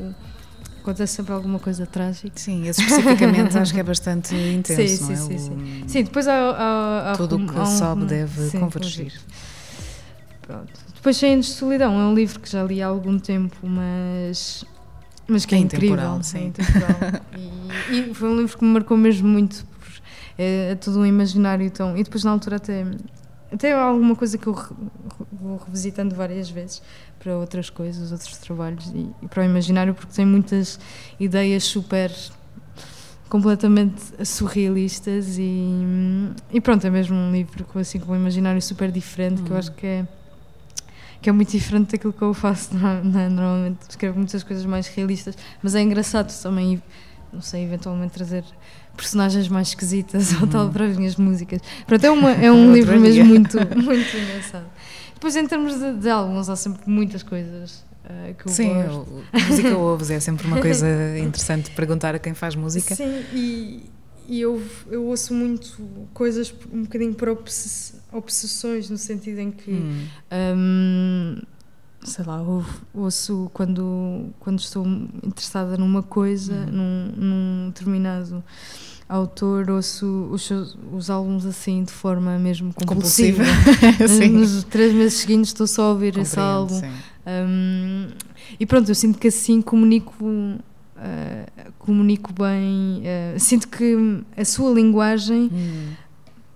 [0.82, 2.32] Acontece sempre alguma coisa trágica.
[2.36, 5.16] Sim, esse especificamente acho que é bastante intenso, Sim, não é?
[5.16, 6.34] sim, sim, O- Sim, depois há.
[6.34, 9.14] há, há Tudo o que um- sobe deve sim, convergir.
[10.42, 10.72] Pronto.
[10.96, 14.66] Depois Cheios de Solidão é um livro que já li há algum tempo, mas.
[15.28, 15.90] Mas que é, É incrível.
[15.96, 16.38] intemporal, sim.
[16.40, 16.98] É intemporal.
[17.92, 19.64] e, e foi um livro que me marcou mesmo muito.
[19.66, 20.02] por-
[20.38, 21.96] É, é todo um imaginário tão.
[21.98, 22.86] E depois na altura até.
[23.52, 24.54] Até há alguma coisa que eu
[25.32, 26.82] vou revisitando várias vezes
[27.18, 30.80] para outras coisas, outros trabalhos e, e para o imaginário, porque tem muitas
[31.20, 32.12] ideias super
[33.28, 35.70] completamente surrealistas e,
[36.52, 39.58] e pronto, é mesmo um livro com, assim, com um imaginário super diferente que eu
[39.58, 40.08] acho que é
[41.22, 42.70] que é muito diferente daquilo que eu faço
[43.04, 43.82] normalmente.
[43.90, 46.82] Escrevo muitas coisas mais realistas mas é engraçado também
[47.32, 48.44] não sei, eventualmente trazer
[49.00, 51.62] personagens mais esquisitas ou tal para as minhas músicas.
[51.88, 54.68] Pronto, é, uma, é um livro mesmo muito, muito engraçado.
[55.14, 59.24] Depois, em termos de, de álbuns, há sempre muitas coisas uh, que eu Sim, gosto.
[59.34, 60.88] a música ouves, é sempre uma coisa
[61.20, 62.96] interessante perguntar a quem faz música.
[62.96, 63.84] Sim, e,
[64.28, 65.82] e eu, eu ouço muito
[66.14, 69.72] coisas um bocadinho por obsess, obsessões, no sentido em que.
[69.72, 70.08] Hum.
[70.32, 71.42] Um,
[72.04, 74.86] sei lá, ou- ouço quando, quando estou
[75.24, 76.72] interessada numa coisa, Uhum.
[76.72, 78.44] num, num determinado
[79.08, 83.44] autor, ouço os, seus- os álbuns assim de forma mesmo compulsiva.
[83.44, 84.28] Compulsiva.
[84.30, 86.80] Nos três meses seguintes estou só a ouvir esse Compreendo, álbum.
[86.80, 86.92] sim.
[87.28, 88.08] Um,
[88.60, 90.60] e pronto, eu sinto que assim comunico, uh,
[91.78, 93.02] comunico bem,
[93.36, 95.90] uh, sinto que a sua linguagem Hum.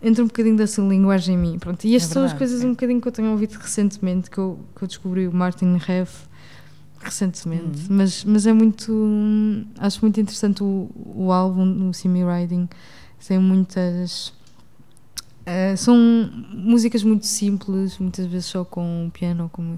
[0.04, 1.60] Entra um bocadinho dessa linguagem em mim.
[1.60, 1.84] Pronto.
[1.86, 2.68] E estas É são as coisas sim.
[2.68, 6.28] um bocadinho que eu tenho ouvido recentemente, que eu, que eu descobri o Martin Reff
[6.99, 7.89] recentemente.
[7.89, 7.97] Uhum.
[7.97, 8.91] Mas, mas é muito.
[9.80, 12.68] Acho muito interessante o, o álbum, o Simi Riding.
[13.28, 14.34] Tem muitas.
[15.45, 15.95] eh, são
[16.54, 19.49] músicas muito simples, muitas vezes só com piano.
[19.51, 19.78] Com,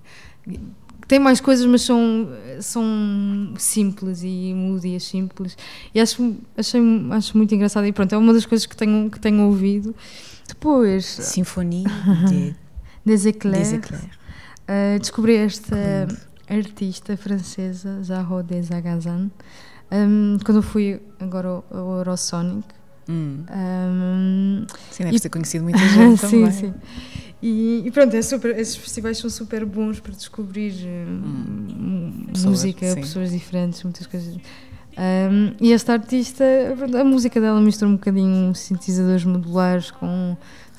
[1.08, 2.28] tem mais coisas, mas são,
[2.60, 5.58] são simples e melodias simples.
[5.94, 6.82] E acho, achei,
[7.12, 7.86] acho muito engraçado.
[7.86, 9.94] E pronto, é uma das coisas que tenho, que tenho ouvido.
[10.48, 11.88] Depois, Sinfonia
[12.30, 12.56] de
[13.06, 13.72] Des Eclairs.
[13.74, 16.08] Uh, descobri esta
[16.50, 19.30] artista francesa, Zahro Desagazan,
[19.92, 22.68] um, quando eu fui agora ao, ao Eurosonic.
[23.08, 23.44] Hum.
[23.52, 26.52] Um, Sim, deve E- ter conhecido muita gente sim, também.
[26.52, 26.74] sim.
[27.48, 32.90] E, e pronto, é super, esses festivais são super bons para descobrir hum, Pessoas, música,
[32.92, 33.02] sim.
[33.02, 34.36] pessoas diferentes, muitas coisas.
[34.98, 36.44] Um, e esta artista,
[37.00, 40.36] a música dela mistura um bocadinho sintetizadores modulares com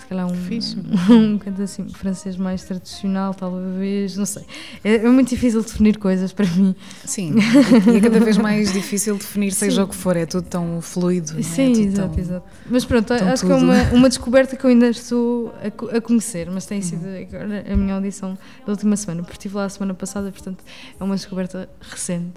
[0.07, 0.76] se calhar um, Fixe.
[1.11, 4.44] um canto assim francês mais tradicional, talvez, não sei.
[4.84, 6.76] É, é muito difícil definir coisas para mim.
[7.04, 7.34] Sim,
[7.92, 9.82] e é cada vez mais difícil definir, seja Sim.
[9.82, 11.36] o que for, é tudo tão fluido.
[11.38, 11.42] é?
[11.42, 12.46] Sim, tudo exato, tão- exato.
[12.70, 13.64] Mas pronto, acho que é tudo.
[13.64, 15.52] uma, uma descoberta que eu ainda estou
[15.92, 17.26] a, a conhecer, mas tem sido Uhum.
[17.28, 20.62] agora a minha audição da última semana, porque estive lá a semana passada, portanto
[21.00, 22.32] é uma descoberta recente.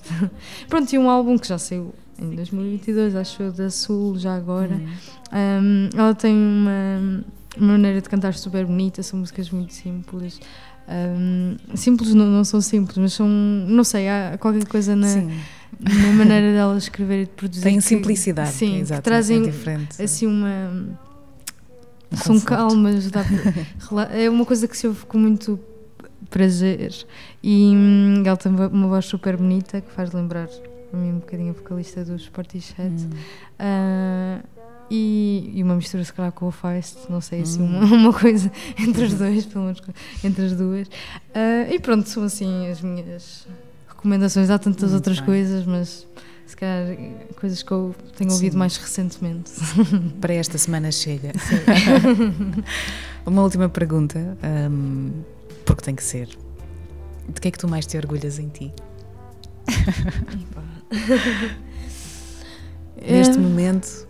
[0.67, 4.73] pronto, e um álbum que já saiu em 2022, acho eu, da Sul, já agora.
[4.75, 4.87] Hum.
[5.31, 7.23] Um, ela tem uma,
[7.59, 10.39] uma maneira de cantar super bonita, são músicas muito simples.
[10.87, 15.07] Um, simples não, não são simples, mas são, não sei, há qualquer coisa na,
[15.79, 17.61] na maneira dela escrever e de produzir.
[17.61, 18.49] tem que- simplicidade.
[18.51, 19.43] Sim, exato, que trazem
[19.99, 20.97] é assim uma.
[22.11, 22.47] Um são conforto.
[22.47, 23.23] calmas, dá
[24.11, 25.59] é uma coisa que se ouve com muito
[26.31, 26.91] prazer.
[27.43, 30.49] E hum, ela tem uma- voz super bonita que faz lembrar
[30.91, 32.91] a mim um bocadinho a vocalista dos Portishead.
[33.05, 33.09] Hum.
[33.59, 34.39] Ah,
[34.89, 37.79] e, e uma mistura, se calhar, com o Feist, não sei, assim, Hum.
[37.83, 39.81] uma, uma coisa entre os dois, pelo menos
[40.23, 40.87] entre as duas.
[41.33, 43.47] Ah, e pronto, são assim as minhas
[43.87, 44.49] recomendações.
[44.49, 45.25] Há tantas Muito outras bem.
[45.25, 46.07] coisas, mas
[46.45, 46.97] se calhar
[47.39, 48.57] coisas que eu tenho ouvido Sim.
[48.59, 49.51] mais recentemente.
[50.19, 51.31] Para esta semana chega.
[53.25, 54.37] Uma última pergunta,
[54.71, 55.11] hum,
[55.65, 56.27] porque tem que ser.
[57.31, 58.73] De que é que tu mais te orgulhas em ti?
[63.01, 64.07] Neste É, momento,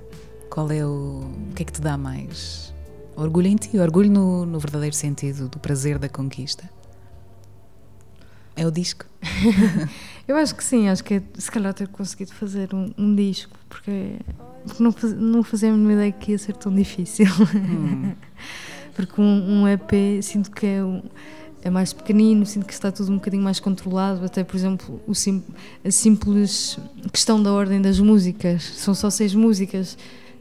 [0.50, 1.24] qual é o.
[1.52, 2.74] O que é que te dá mais
[3.16, 3.78] orgulho em ti?
[3.78, 6.70] Orgulho no, no verdadeiro sentido do prazer da conquista?
[8.56, 9.06] É o disco?
[10.28, 13.58] Eu acho que sim, acho que é se calhar ter conseguido fazer um, um disco,
[13.68, 14.18] porque,
[14.68, 17.26] porque não, não fazia a mínima ideia que ia ser tão difícil.
[17.56, 18.14] Hum,
[18.96, 21.02] Porque um, um EP sinto que é, um-
[21.62, 24.26] é mais pequenino, sinto que está tudo um bocadinho mais controlado.
[24.26, 25.42] Até, por exemplo, sim,
[25.86, 26.78] a simples
[27.14, 28.62] questão da ordem das músicas.
[28.62, 29.98] São só seis músicas,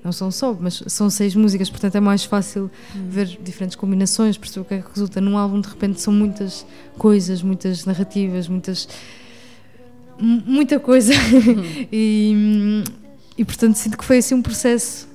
[0.08, 4.60] não são só, mas são seis músicas, portanto é mais fácil ver diferentes combinações, perceber
[4.62, 5.20] o que é que resulta.
[5.20, 6.64] Num álbum, de repente, são muitas
[6.96, 8.88] coisas, muitas narrativas, muitas.
[10.18, 11.12] mu- muita coisa.
[11.92, 12.82] e,
[13.36, 15.06] e, portanto, sinto que foi assim um processo.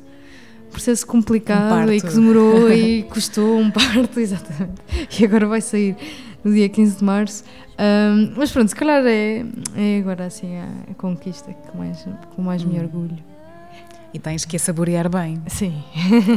[0.68, 1.91] um Processo complicado parto.
[1.94, 4.82] e que demorou e custou um parto, exatamente.
[5.20, 5.96] E agora vai sair
[6.44, 7.44] no dia 15 de março.
[7.78, 9.44] Ahm, mas pronto, se calhar é,
[9.76, 12.82] é agora assim a, a conquista que mais, com mais me Hum.
[12.84, 13.18] orgulho.
[14.14, 15.41] E tens que a saborear bem.
[15.47, 15.84] Sim.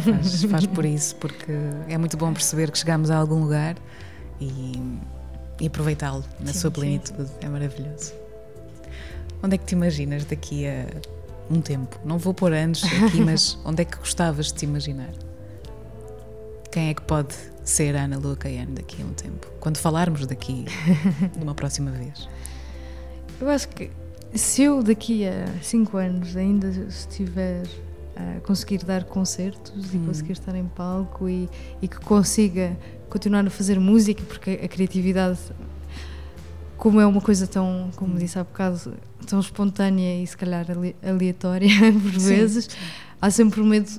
[0.03, 1.53] Faz, faz por isso, porque
[1.89, 3.77] é muito bom perceber que chegamos a algum lugar
[4.41, 4.81] e,
[5.61, 7.31] e aproveitá-lo na Sim, sua sim, plenitude.
[7.41, 8.14] É maravilhoso.
[9.43, 10.87] Onde é que te imaginas daqui a
[11.51, 12.01] um tempo?
[12.05, 15.12] Não vou pôr anos aqui, mas onde é que gostavas de te imaginar?
[16.72, 19.47] Quem é que pode ser a Ana Lua Caiano daqui a um tempo?
[19.61, 20.64] Quando falarmos daqui
[21.37, 22.29] de uma próxima vez.
[23.39, 23.91] Eu acho que
[24.35, 27.62] se eu daqui a 5 anos ainda estiver
[28.16, 31.49] a conseguir dar concertos e conseguir estar em palco e,
[31.83, 32.77] e que consiga
[33.11, 35.39] continuar a fazer música, porque a criatividade,
[36.77, 38.95] como é uma coisa tão, como disse há bocado,
[39.27, 42.68] tão espontânea e se calhar ale- aleatória por vezes,
[43.20, 43.91] há sempre o medo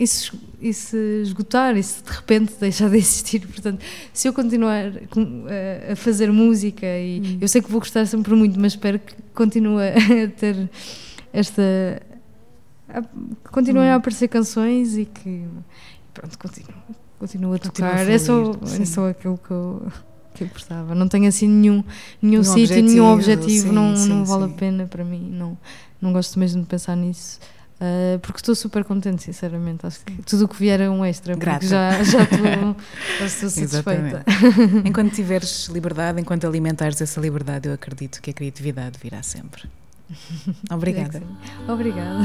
[0.00, 3.46] isso, isso esgotar, isso de repente deixar de existir.
[3.46, 5.44] Portanto, se eu continuar com-
[5.92, 9.82] a, fazer música e eu sei que vou gostar sempre muito, mas espero que continue
[10.24, 10.68] a ter
[11.32, 11.62] esta.
[12.88, 15.44] a- que continuem a aparecer canções e que
[16.14, 16.74] pronto, continue,
[17.18, 18.08] continue a Continue a tocar.
[18.08, 18.82] é, só, sim.
[18.82, 19.86] é só aquilo que eu,
[20.34, 20.94] que eu gostava.
[20.94, 21.84] Não tenho assim nenhum,
[22.22, 25.28] nenhum Nenhum sítio, nenhum objetivo, objetivo, sim, não, sim, não vale a pena para mim.
[25.30, 25.56] Não,
[26.00, 27.38] não gosto mesmo de pensar nisso.
[27.80, 29.86] Uh, porque estou super contente, sinceramente.
[29.86, 31.60] Acho que tudo o que vier é um extra, Grata.
[31.60, 32.76] porque já, já estou,
[33.18, 34.24] já estou satisfeita.
[34.84, 39.62] Enquanto tiveres liberdade, enquanto alimentares essa liberdade, eu acredito que a criatividade virá sempre.
[40.70, 41.22] Obrigada.
[41.68, 42.20] Obrigada.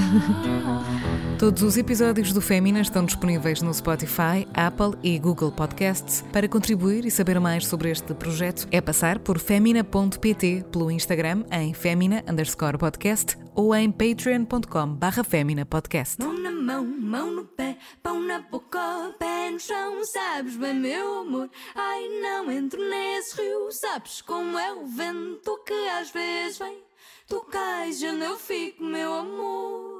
[1.39, 6.23] Todos os episódios do Fémina estão disponíveis no Spotify, Apple e Google Podcasts.
[6.31, 11.73] Para contribuir e saber mais sobre este projeto, é passar por femina.pt pelo Instagram em
[11.73, 16.19] femina underscore podcast ou em patreon.com barra femina podcast.
[16.19, 21.19] Mão na mão, mão no pé, pão na boca, pé no chão, sabes bem, meu
[21.19, 21.49] amor.
[21.75, 26.84] Ai, não entro nesse rio, sabes como é o vento que às vezes vem.
[27.27, 29.94] Tu cais onde eu fico, meu amor.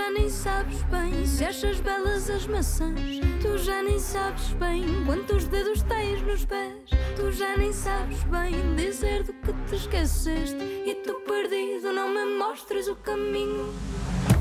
[0.00, 3.20] Já nem sabes bem se achas belas as maçãs.
[3.42, 6.88] Tu já nem sabes bem quantos dedos tens nos pés.
[7.16, 10.56] Tu já nem sabes bem dizer do que te esqueceste.
[10.86, 13.74] E tu perdido não me mostres o caminho.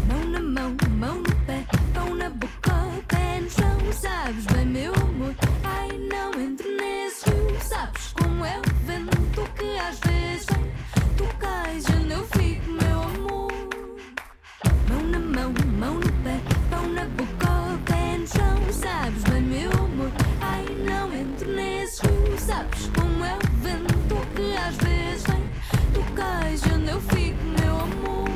[0.07, 3.77] Mão na mão, mão no pé, pão na boca, pé no chão.
[3.91, 5.35] Sabes bem, meu amor.
[5.65, 7.25] Ai, não entro nesse.
[7.67, 10.58] Sabes como é o vento que às vezes
[24.69, 25.25] às vezes.
[25.93, 28.29] Tu cais onde eu fico, meu amor.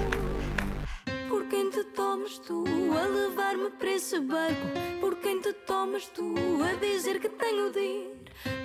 [1.29, 2.63] Por quem te tomas tu
[3.01, 4.67] a levar-me para esse barco?
[4.99, 8.07] Por quem te tomas tu a dizer que tenho de ir?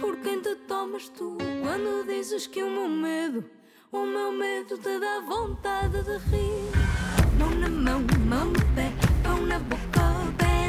[0.00, 3.44] Por quem te tomas tu quando dizes que o meu medo,
[3.92, 6.72] o meu medo te dá vontade de rir?
[7.38, 8.90] Mão na mão, mão no pé,
[9.22, 9.87] pão na boca,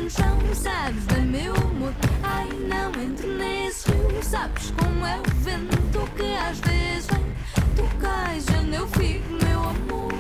[0.10, 0.40] no chão.
[0.56, 1.94] Sabes bem, meu amor.
[2.24, 4.24] Ai, não entro nesse rio.
[4.24, 7.26] Sabes como é o vento que às vezes vem.
[7.76, 10.14] Tu cais onde eu fico, meu amor.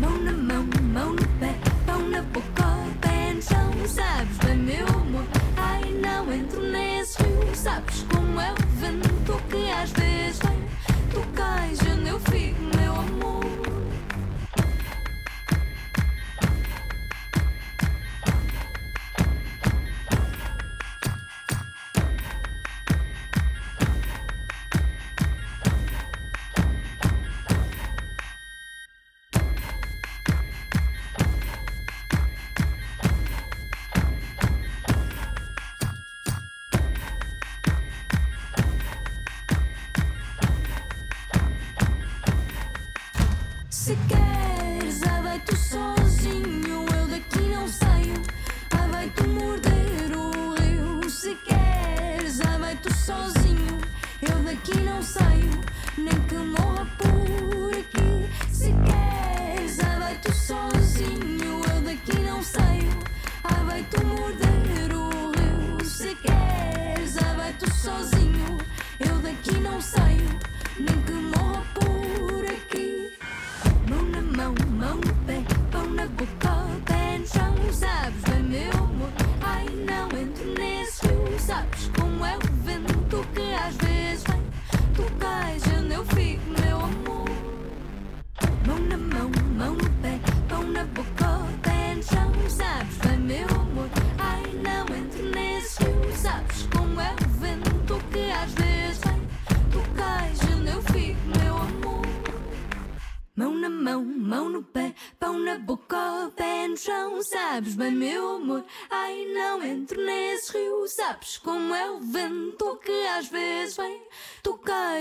[0.00, 1.54] Mão na mão, mão no pé,
[1.86, 2.64] pão na boca,
[3.00, 3.70] pé no chão.
[3.86, 5.24] Sabes bem, meu amor.
[5.56, 7.54] Ai, não entro nesse rio.
[7.54, 8.73] Sabes como é o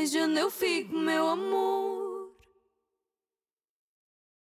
[0.04, 1.73] Tu cais onde eu fico, meu amor.